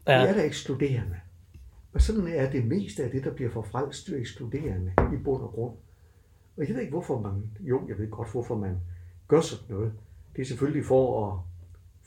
[0.06, 0.20] ja.
[0.22, 1.16] det er da ekskluderende.
[1.92, 5.76] Og sådan er det meste af det, der bliver forfrelst, ekskluderende i bund og grund.
[6.56, 8.76] Og jeg ved ikke, hvorfor man, jo, jeg ved godt, hvorfor man
[9.28, 9.92] gør sådan noget.
[10.36, 11.38] Det er selvfølgelig for at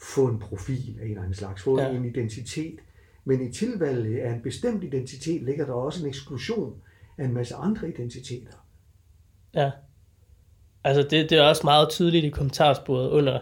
[0.01, 1.89] få en profil af en eller anden slags, få ja.
[1.89, 2.79] en identitet.
[3.25, 6.81] Men i tilvalget af en bestemt identitet ligger der også en eksklusion
[7.17, 8.65] af en masse andre identiteter.
[9.55, 9.71] Ja.
[10.83, 13.39] Altså det, det er også meget tydeligt i kommentarsporet under,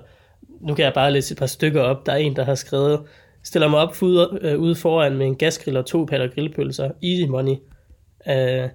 [0.62, 3.02] nu kan jeg bare læse et par stykker op, der er en, der har skrevet,
[3.44, 7.30] stiller mig op ude, øh, ude foran med en gasgrill og to paller grillpølser, easy
[7.30, 7.56] money.
[8.26, 8.70] Uh,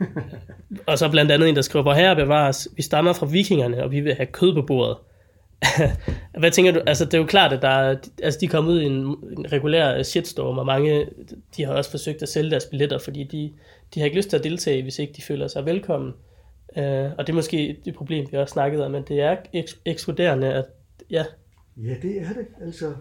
[0.88, 3.90] og så blandt andet en, der skriver, hvor her bevares, vi stammer fra vikingerne, og
[3.90, 4.96] vi vil have kød på bordet.
[6.40, 6.80] Hvad tænker du?
[6.86, 8.92] Altså, det er jo klart, at der er, altså, de er kommet ud i en,
[9.38, 11.06] en regulær shitstorm, og mange
[11.56, 13.52] de har også forsøgt at sælge deres billetter, fordi de,
[13.94, 16.12] de har ikke lyst til at deltage, hvis ikke de føler sig velkommen.
[16.76, 16.82] Uh,
[17.18, 20.52] og det er måske det problem, vi også snakket om, men det er eks- ekskluderende,
[20.52, 20.64] at
[21.10, 21.24] ja.
[21.76, 22.46] Ja, det er det.
[22.60, 22.94] Altså,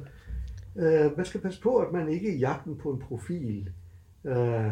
[0.75, 3.69] uh, man skal passe på, at man ikke i jagten på en profil
[4.23, 4.71] uh,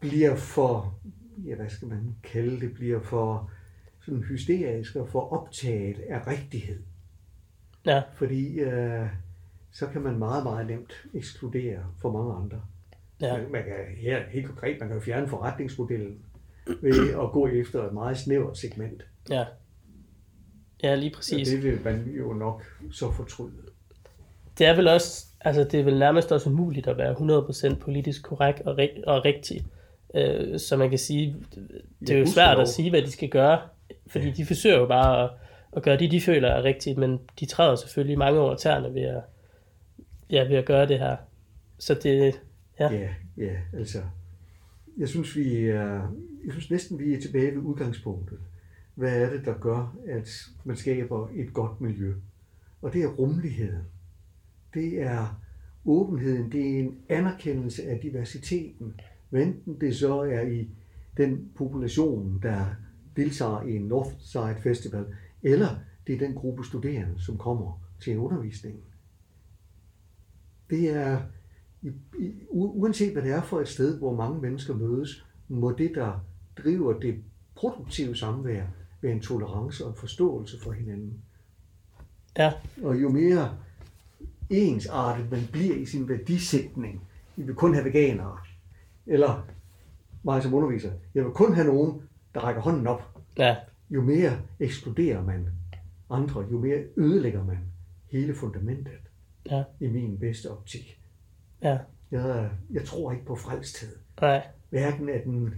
[0.00, 0.98] bliver for,
[1.46, 3.50] ja, hvad skal man kalde det, bliver for
[4.00, 6.82] sådan hysterisk og for optaget af rigtighed.
[7.86, 8.02] Ja.
[8.14, 9.06] Fordi uh,
[9.70, 12.62] så kan man meget, meget nemt ekskludere for mange andre.
[13.20, 13.36] Ja.
[13.36, 16.18] Man, man kan her helt konkret, man kan jo fjerne forretningsmodellen
[16.66, 19.06] ved at gå efter et meget snævert segment.
[19.30, 19.44] Ja.
[20.82, 21.48] Ja, lige præcis.
[21.48, 23.52] Og det vil man jo nok så fortryde.
[24.58, 28.22] Det er vel også, altså det er vel nærmest også umuligt at være 100% politisk
[28.22, 29.64] korrekt og, rig- og rigtig.
[30.14, 31.36] Øh, så man kan sige,
[32.00, 33.60] det er jo svært at sige, hvad de skal gøre,
[34.06, 34.32] fordi ja.
[34.32, 35.30] de forsøger jo bare at,
[35.76, 39.02] at gøre det, de føler er rigtigt, men de træder selvfølgelig mange over tæerne ved
[39.02, 39.22] at,
[40.30, 41.16] ja, ved at gøre det her.
[41.78, 42.40] Så det,
[42.80, 42.92] ja.
[42.92, 43.98] Ja, ja, altså,
[44.98, 46.14] jeg synes, vi er,
[46.44, 48.38] jeg synes næsten, vi er tilbage ved udgangspunktet.
[48.94, 52.14] Hvad er det, der gør, at man skaber et godt miljø?
[52.82, 53.84] Og det er rummeligheden.
[54.74, 55.40] Det er
[55.84, 56.52] åbenheden.
[56.52, 59.00] Det er en anerkendelse af diversiteten.
[59.30, 60.70] Venten det så er i
[61.16, 62.64] den population, der
[63.16, 65.06] deltager i en Northside Festival,
[65.42, 65.68] eller
[66.06, 68.82] det er den gruppe studerende, som kommer til undervisningen.
[70.70, 71.20] Det er,
[72.50, 76.24] uanset hvad det er for et sted, hvor mange mennesker mødes, må det, der
[76.56, 77.22] driver det
[77.54, 78.66] produktive samvær,
[79.02, 81.14] være en tolerance og en forståelse for hinanden.
[82.38, 83.58] Ja, Og jo mere
[84.50, 87.02] ensartet man bliver i sin værdisætning,
[87.36, 88.38] I vil kun have veganere,
[89.06, 89.46] eller
[90.22, 92.02] mig som underviser, jeg vil kun have nogen,
[92.34, 93.18] der rækker hånden op.
[93.38, 93.56] ja,
[93.90, 95.46] Jo mere ekskluderer man
[96.10, 97.58] andre, jo mere ødelægger man
[98.10, 98.92] hele fundamentet
[99.50, 101.00] ja, i min bedste optik.
[101.62, 101.78] ja,
[102.10, 103.96] Jeg, jeg tror ikke på frelsthed.
[104.20, 105.54] nej, Hverken af den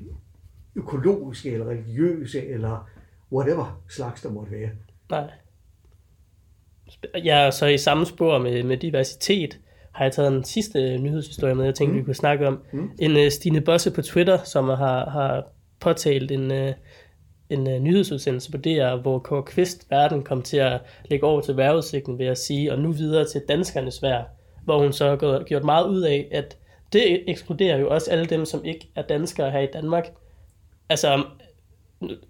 [0.74, 2.88] økologiske eller religiøse eller
[3.34, 4.70] whatever slags der måtte være.
[5.10, 5.30] nej.
[7.24, 9.58] Jeg er så i samme spor med, med diversitet,
[9.92, 11.98] har jeg taget en sidste nyhedshistorie med, jeg tænkte, mm.
[11.98, 12.62] vi kunne snakke om.
[12.72, 12.90] Mm.
[12.98, 15.44] En uh, Stine Bosse på Twitter, som har, har
[15.80, 16.72] påtalt en, uh,
[17.50, 21.56] en uh, nyhedsudsendelse på DR, hvor Kåre Kvist verden kom til at lægge over til
[21.56, 24.24] vejrudsigten ved at sige, og nu videre til danskernes vejr,
[24.64, 26.56] hvor hun så har gjort meget ud af, at
[26.92, 30.04] det ekskluderer jo også alle dem, som ikke er danskere her i Danmark.
[30.88, 31.24] Altså,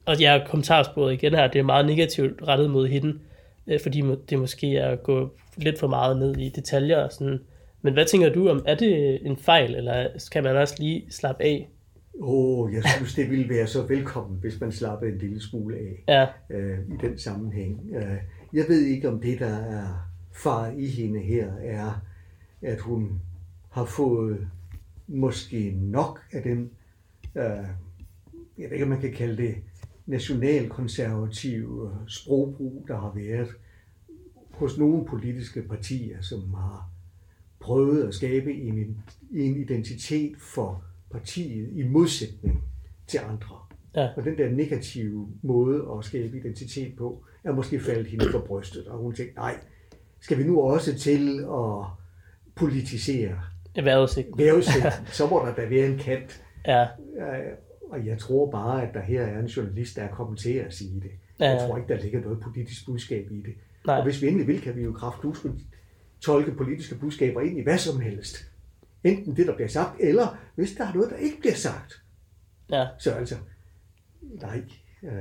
[0.07, 3.19] og jeg er kommentarsporet igen her, det er meget negativt rettet mod hende,
[3.67, 7.41] øh, fordi det måske er at gå lidt for meget ned i detaljer og sådan.
[7.83, 11.45] Men hvad tænker du om, er det en fejl, eller kan man også lige slappe
[11.45, 11.69] af?
[12.21, 15.77] Åh, oh, jeg synes, det ville være så velkommen, hvis man slappede en lille smule
[15.77, 17.91] af Ja, øh, i den sammenhæng.
[17.95, 18.17] Øh,
[18.53, 22.03] jeg ved ikke, om det, der er far i hende her, er,
[22.63, 23.21] at hun
[23.71, 24.49] har fået
[25.07, 26.71] måske nok af den,
[27.35, 27.67] øh,
[28.59, 29.55] jeg ved ikke, om man kan kalde det,
[30.07, 33.49] nationalkonservative sprogbrug, der har været
[34.51, 36.91] hos nogle politiske partier, som har
[37.61, 38.97] prøvet at skabe en,
[39.35, 42.65] en identitet for partiet i modsætning
[43.07, 43.59] til andre.
[43.97, 44.09] Ja.
[44.17, 48.87] Og den der negative måde at skabe identitet på, er måske faldet hende for brystet.
[48.87, 49.55] Og hun tænkte, nej,
[50.21, 51.87] skal vi nu også til at
[52.55, 53.41] politisere
[54.39, 55.07] vejrudsigten.
[55.07, 56.45] så må der da være en kant.
[56.67, 56.87] Ja,
[57.17, 57.53] Øh,
[57.91, 60.75] Og jeg tror bare, at der her er en journalist, der er kommet til at
[60.75, 61.11] sige det.
[61.41, 61.67] Ja, Jeg ja.
[61.67, 63.55] tror ikke, der ligger noget politisk budskab i det.
[63.87, 63.97] Nej.
[63.97, 65.63] Og hvis vi endelig vil, kan vi jo kraftfuldt
[66.21, 68.51] tolke politiske budskaber ind i hvad som helst.
[69.05, 72.03] Enten det, der bliver sagt, eller hvis der er noget, der ikke bliver sagt.
[72.71, 72.87] ja.
[72.99, 73.35] Så altså,
[74.21, 74.63] nej,
[75.03, 75.13] øh,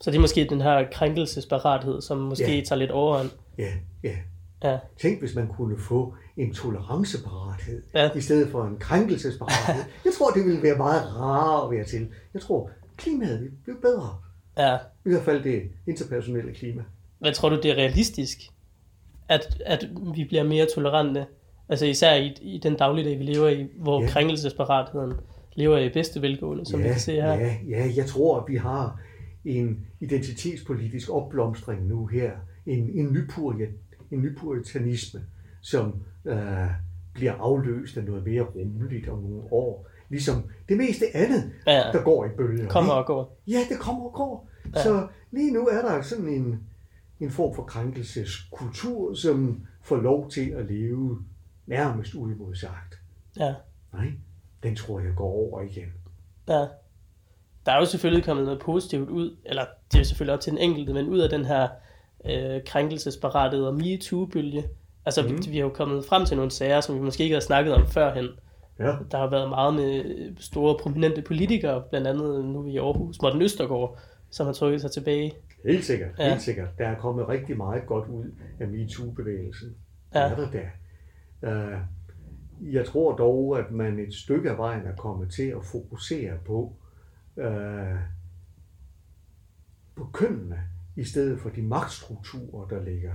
[0.00, 2.62] Så det er måske den her krænkelsesparathed, som måske Ja.
[2.64, 3.30] tager lidt overhånd.
[3.58, 4.16] ja, ja.
[4.64, 8.10] Ja, Tænk, hvis man kunne få en toleranceparathed, Ja.
[8.16, 9.84] i stedet for en krænkelsesparathed.
[10.04, 12.08] Jeg tror, det ville være meget rarere at være til.
[12.34, 14.16] Jeg tror, klimaet vil blive bedre.
[14.58, 14.76] ja.
[15.06, 16.82] I hvert fald det interpersonelle klima.
[17.18, 18.38] Hvad tror du, det er realistisk,
[19.28, 21.26] at, at vi bliver mere tolerante?
[21.68, 24.08] Altså især i, i den dagligdag, vi lever i, hvor Ja.
[24.08, 25.12] krænkelsesparatheden
[25.54, 27.32] lever i bedste velgående, som ja, vi kan se her.
[27.34, 29.00] Ja, ja, jeg tror, at vi har
[29.44, 32.30] en identitetspolitisk opblomstring nu her.
[32.66, 33.66] En, en, nypuria,
[34.10, 35.20] en nypuritanisme,
[35.60, 36.66] som øh,
[37.12, 39.86] bliver afløst af noget mere rummeligt om nogle år.
[40.08, 41.82] Ligesom det meste andet, Ja.
[41.92, 42.68] der går i bølger.
[42.68, 43.40] Kommer og går.
[43.46, 44.48] Ja, det kommer og går.
[44.74, 44.82] Ja.
[44.82, 46.60] Så lige nu er der sådan en,
[47.20, 51.18] en form for krænkelseskultur, som får lov til at leve
[51.66, 53.00] nærmest uimodsagt.
[53.38, 53.54] Ja.
[53.92, 54.12] Nej,
[54.62, 55.88] den tror jeg går over igen.
[56.48, 56.66] Ja.
[57.66, 60.58] Der er jo selvfølgelig kommet noget positivt ud, eller det er selvfølgelig op til den
[60.60, 61.68] enkelte, men ud af den her
[62.24, 64.64] øh, krænkelsesparathed og MeToo-bølge.
[65.10, 65.52] Altså, mm.
[65.52, 67.86] vi har jo kommet frem til nogle sager, som vi måske ikke har snakket om
[67.86, 68.28] førhen.
[68.78, 70.04] Ja, Der har været meget med
[70.38, 73.98] store prominente politikere, blandt andet nu er vi i Aarhus, Morten Østergaard,
[74.30, 75.32] som har trykket sig tilbage.
[75.64, 76.10] helt sikkert.
[76.18, 76.28] Ja.
[76.28, 76.68] Helt sikkert.
[76.78, 78.24] Der er kommet rigtig meget godt ud
[78.60, 79.74] af MeToo-bevægelsen.
[80.14, 80.20] Ja.
[80.20, 80.70] Er der da.
[81.42, 81.80] Uh,
[82.74, 86.72] jeg tror dog, at man et stykke af vejen er kommet til at fokusere på,
[87.36, 87.98] uh,
[89.96, 90.60] på kønnene,
[90.96, 93.14] i stedet for de magtstrukturer, der ligger.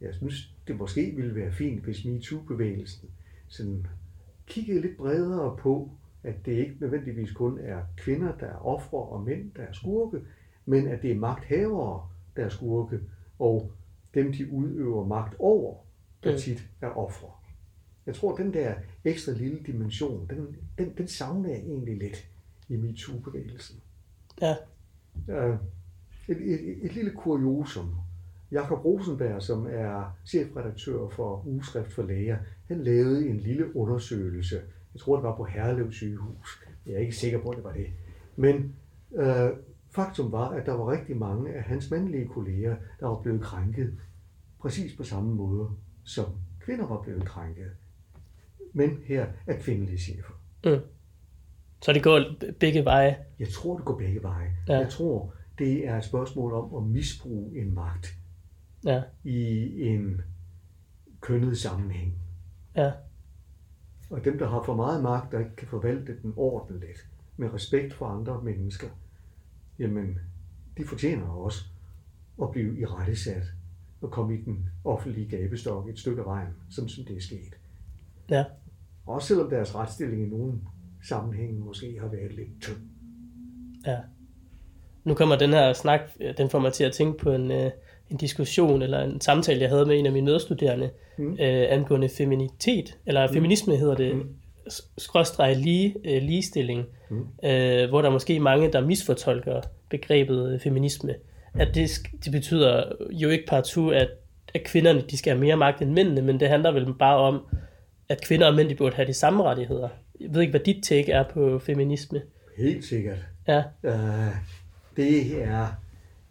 [0.00, 3.08] Jeg synes, det måske ville være fint, hvis MeToo-bevægelsen
[3.48, 3.86] sådan
[4.46, 5.90] kiggede lidt bredere på,
[6.22, 10.20] at det ikke nødvendigvis kun er kvinder, der er ofre, og mænd, der er skurke,
[10.66, 13.00] men at det er magthavere, der er skurke,
[13.38, 13.72] og
[14.14, 15.76] dem, de udøver magt over,
[16.24, 17.28] der tit er ofre.
[18.06, 22.28] Jeg tror, den der ekstra lille dimension, den, den, den savner jeg egentlig lidt
[22.68, 23.80] i MeToo-bevægelsen.
[24.40, 24.54] Ja,
[25.28, 25.56] Øh,
[26.28, 27.94] et, et, et lille kuriosum.
[28.52, 32.38] Jakob Rosenberg, som er chefredaktør for Ugeskrift for Læger,
[32.68, 34.60] han lavede en lille undersøgelse.
[34.94, 36.62] Jeg tror, det var på Herlev sygehus.
[36.86, 37.86] Jeg er ikke sikker på, at det var det.
[38.36, 38.74] Men
[39.14, 39.50] øh,
[39.90, 43.98] faktum var, at der var rigtig mange af hans mandlige kolleger, der var blevet krænket
[44.60, 45.68] præcis på samme måde,
[46.04, 46.24] som
[46.60, 47.70] kvinder var blevet krænket.
[48.72, 50.32] Men her er kvindelige chefer.
[51.82, 52.24] så det går
[52.60, 53.16] begge veje.
[53.38, 54.56] Jeg tror, det går begge veje.
[54.68, 54.78] Ja.
[54.78, 58.16] Jeg tror, det er et spørgsmål om at misbruge en magt
[58.84, 60.20] Ja, i en
[61.20, 62.14] kønnet sammenhæng.
[62.76, 62.92] ja,
[64.10, 67.94] Og dem, der har for meget magt, der ikke kan forvalte den ordentligt, med respekt
[67.94, 68.88] for andre mennesker,
[69.78, 70.18] jamen,
[70.78, 71.64] de fortjener også
[72.42, 73.42] at blive i rettesat
[74.00, 77.58] og komme i den offentlige gabestok et stykke af vejen, som, som det er sket.
[78.30, 78.44] Ja.
[79.06, 80.60] Også selvom deres retsstilling i nogle
[81.02, 82.80] sammenhænge måske har været lidt tynd.
[83.86, 83.98] Ja.
[85.04, 86.00] Nu kommer den her snak,
[86.38, 87.70] den får mig til at tænke på en, øh,
[88.10, 91.32] en diskussion eller en samtale, jeg havde med en af mine medstuderende mm.
[91.32, 93.32] øh, angående feminitet, eller mm.
[93.32, 94.28] feminisme hedder det, mm.
[94.98, 97.26] skråstreg lige, øh, ligestilling, mm.
[97.44, 101.14] øh, hvor der måske mange, der misfortolker begrebet øh, feminisme.
[101.54, 101.90] At det,
[102.24, 104.08] det betyder jo ikke partout, at,
[104.54, 107.46] at kvinderne de skal have mere magt end mændene, men det handler vel bare om,
[108.08, 109.88] at kvinder og mænd de burde have de samme rettigheder.
[110.20, 112.22] Jeg ved ikke, hvad dit take er på feminisme.
[112.58, 113.18] Helt sikkert.
[113.48, 113.62] Ja.
[113.82, 113.92] Uh,
[114.96, 115.66] det er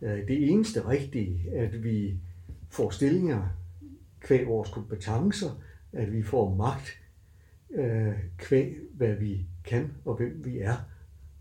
[0.02, 2.14] det eneste rigtige, at vi
[2.70, 3.42] får stillinger
[4.22, 5.62] kvæg vores kompetencer,
[5.94, 6.98] at vi får magt
[7.70, 10.76] uh, kvæg, hvad vi kan og hvem vi er.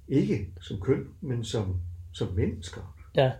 [0.08, 1.76] Ikke som køn, men som,
[2.12, 2.96] som mennesker.
[3.16, 3.30] Ja.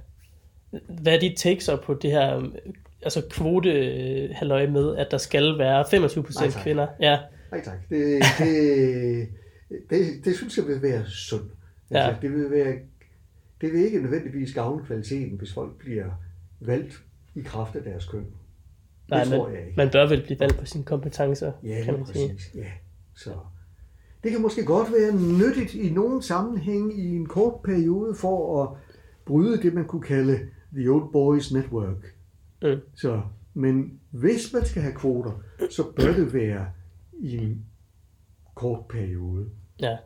[0.88, 2.50] Hvad er dit take så på det her
[3.02, 6.86] altså kvote halløj med, at der skal være 25 procent kvinder?
[7.00, 7.18] Ja.
[7.50, 7.78] Nej tak.
[7.90, 9.28] Det, det,
[9.90, 11.52] det, det synes jeg vil være sundt.
[11.90, 12.16] Altså, ja.
[12.22, 12.74] det, vil være,
[13.60, 16.10] det vil ikke nødvendigvis gavne kvaliteten, hvis folk bliver
[16.60, 17.04] valgt
[17.34, 18.20] i kraft af deres køn.
[18.20, 18.30] Det
[19.10, 19.76] Nej, tror man, jeg ikke.
[19.76, 22.42] man bør vel blive valgt på sine kompetencer, ja, kan man præcis.
[22.42, 22.62] sige.
[22.62, 22.70] Ja,
[23.14, 23.30] så.
[24.22, 28.78] Det kan måske godt være nyttigt i nogen sammenhæng i en kort periode for at
[29.26, 30.38] bryde det, man kunne kalde
[30.72, 32.14] The Old Boys Network.
[32.62, 32.80] Mm.
[32.94, 33.22] Så,
[33.54, 36.66] men hvis man skal have kvoter, så bør det være
[37.20, 37.64] i en
[38.54, 39.46] kort periode.
[39.80, 39.96] Ja.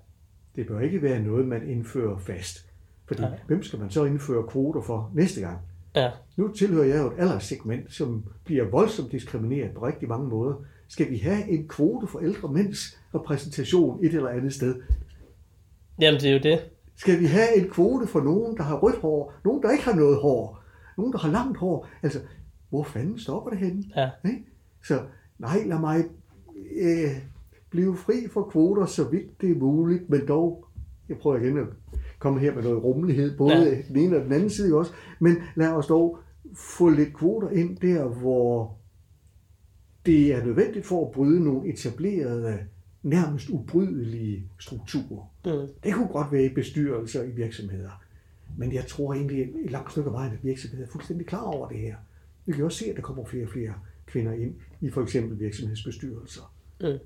[0.57, 2.72] Det bør ikke være noget, man indfører fast.
[3.13, 3.39] Fordi Nej.
[3.47, 5.59] hvem skal man så indføre kvoter for næste gang?
[5.97, 6.11] Ja.
[6.37, 10.55] Nu tilhører jeg jo et alderssegment, som bliver voldsomt diskrimineret på rigtig mange måder.
[10.89, 14.83] Skal vi have en kvote for ældre mænds repræsentation et eller andet sted?
[16.01, 16.61] Jamen, det er jo det.
[16.97, 19.95] Skal vi have en kvote for nogen, der har rødt hår, nogen, der ikke har
[19.95, 20.63] noget hår,
[20.97, 21.89] nogen, der har langt hår?
[22.03, 22.21] Altså,
[22.71, 23.85] hvor fanden stopper det henne?
[23.97, 24.11] Ja.
[24.25, 24.45] Ikke?
[24.85, 25.01] Så
[25.39, 26.05] nej, lad mig
[26.81, 27.11] øh,
[27.71, 30.67] blive fri for kvoter, så vidt det er muligt, men dog,
[31.09, 31.67] jeg prøver igen at
[32.23, 33.83] komme her med noget rummelighed, både ja.
[33.89, 36.19] den ene og den anden side også, men lad os dog
[36.55, 38.77] få lidt kvoter ind der, hvor
[40.07, 42.59] det er nødvendigt for at bryde nogle etablerede,
[43.03, 45.33] nærmest ubrydelige strukturer.
[45.45, 45.69] Mm.
[45.85, 48.03] Det kunne godt være i bestyrelser i virksomheder.
[48.57, 51.69] Men jeg tror egentlig, et langt stykke af vejen, at virksomheder er fuldstændig klar over
[51.69, 51.97] det her.
[52.47, 53.75] Vi kan også se, at der kommer flere og flere
[54.07, 56.55] kvinder ind i for eksempel virksomhedsbestyrelser.
[56.81, 56.99] Mm.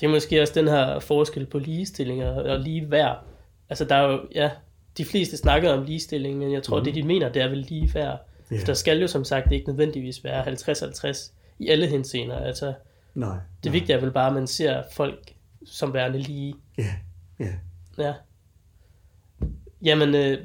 [0.00, 3.24] Det er måske også den her forskel på ligestilling og lige værd.
[3.70, 4.50] Altså der er jo, ja,
[4.98, 6.84] de fleste snakker om ligestilling, men jeg tror, mm.
[6.84, 8.18] det de mener, det er vel lige værd.
[8.52, 8.60] Yeah.
[8.60, 12.38] For der skal jo som sagt ikke nødvendigvis være 50-50 i alle henseender.
[12.38, 12.74] Altså,
[13.14, 15.32] nej, det vigtige er vel bare, at man ser folk
[15.66, 16.54] som værende lige.
[16.78, 16.94] Ja, yeah,
[17.38, 17.44] ja.
[17.44, 17.54] Yeah.
[17.98, 18.14] Ja.
[19.82, 20.38] Jamen, øh,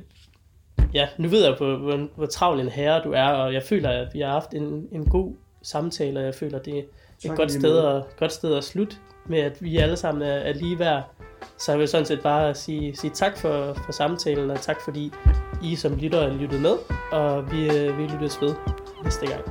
[0.94, 3.90] ja, nu ved jeg, hvor, hvor, hvor travl en herre du er, og jeg føler,
[3.90, 6.84] at vi har haft en, en god samtale, og jeg føler, det er
[7.32, 8.96] et godt sted, at, godt sted at slutte
[9.26, 11.04] med, at vi alle sammen er, er lige værd.
[11.58, 15.14] Så jeg vil sådan set bare sige, sige tak for, for samtalen, og tak fordi
[15.64, 16.76] I som lytter lyttede med,
[17.12, 18.56] og vi, øh, vi lyttes ved
[19.04, 19.42] næste gang.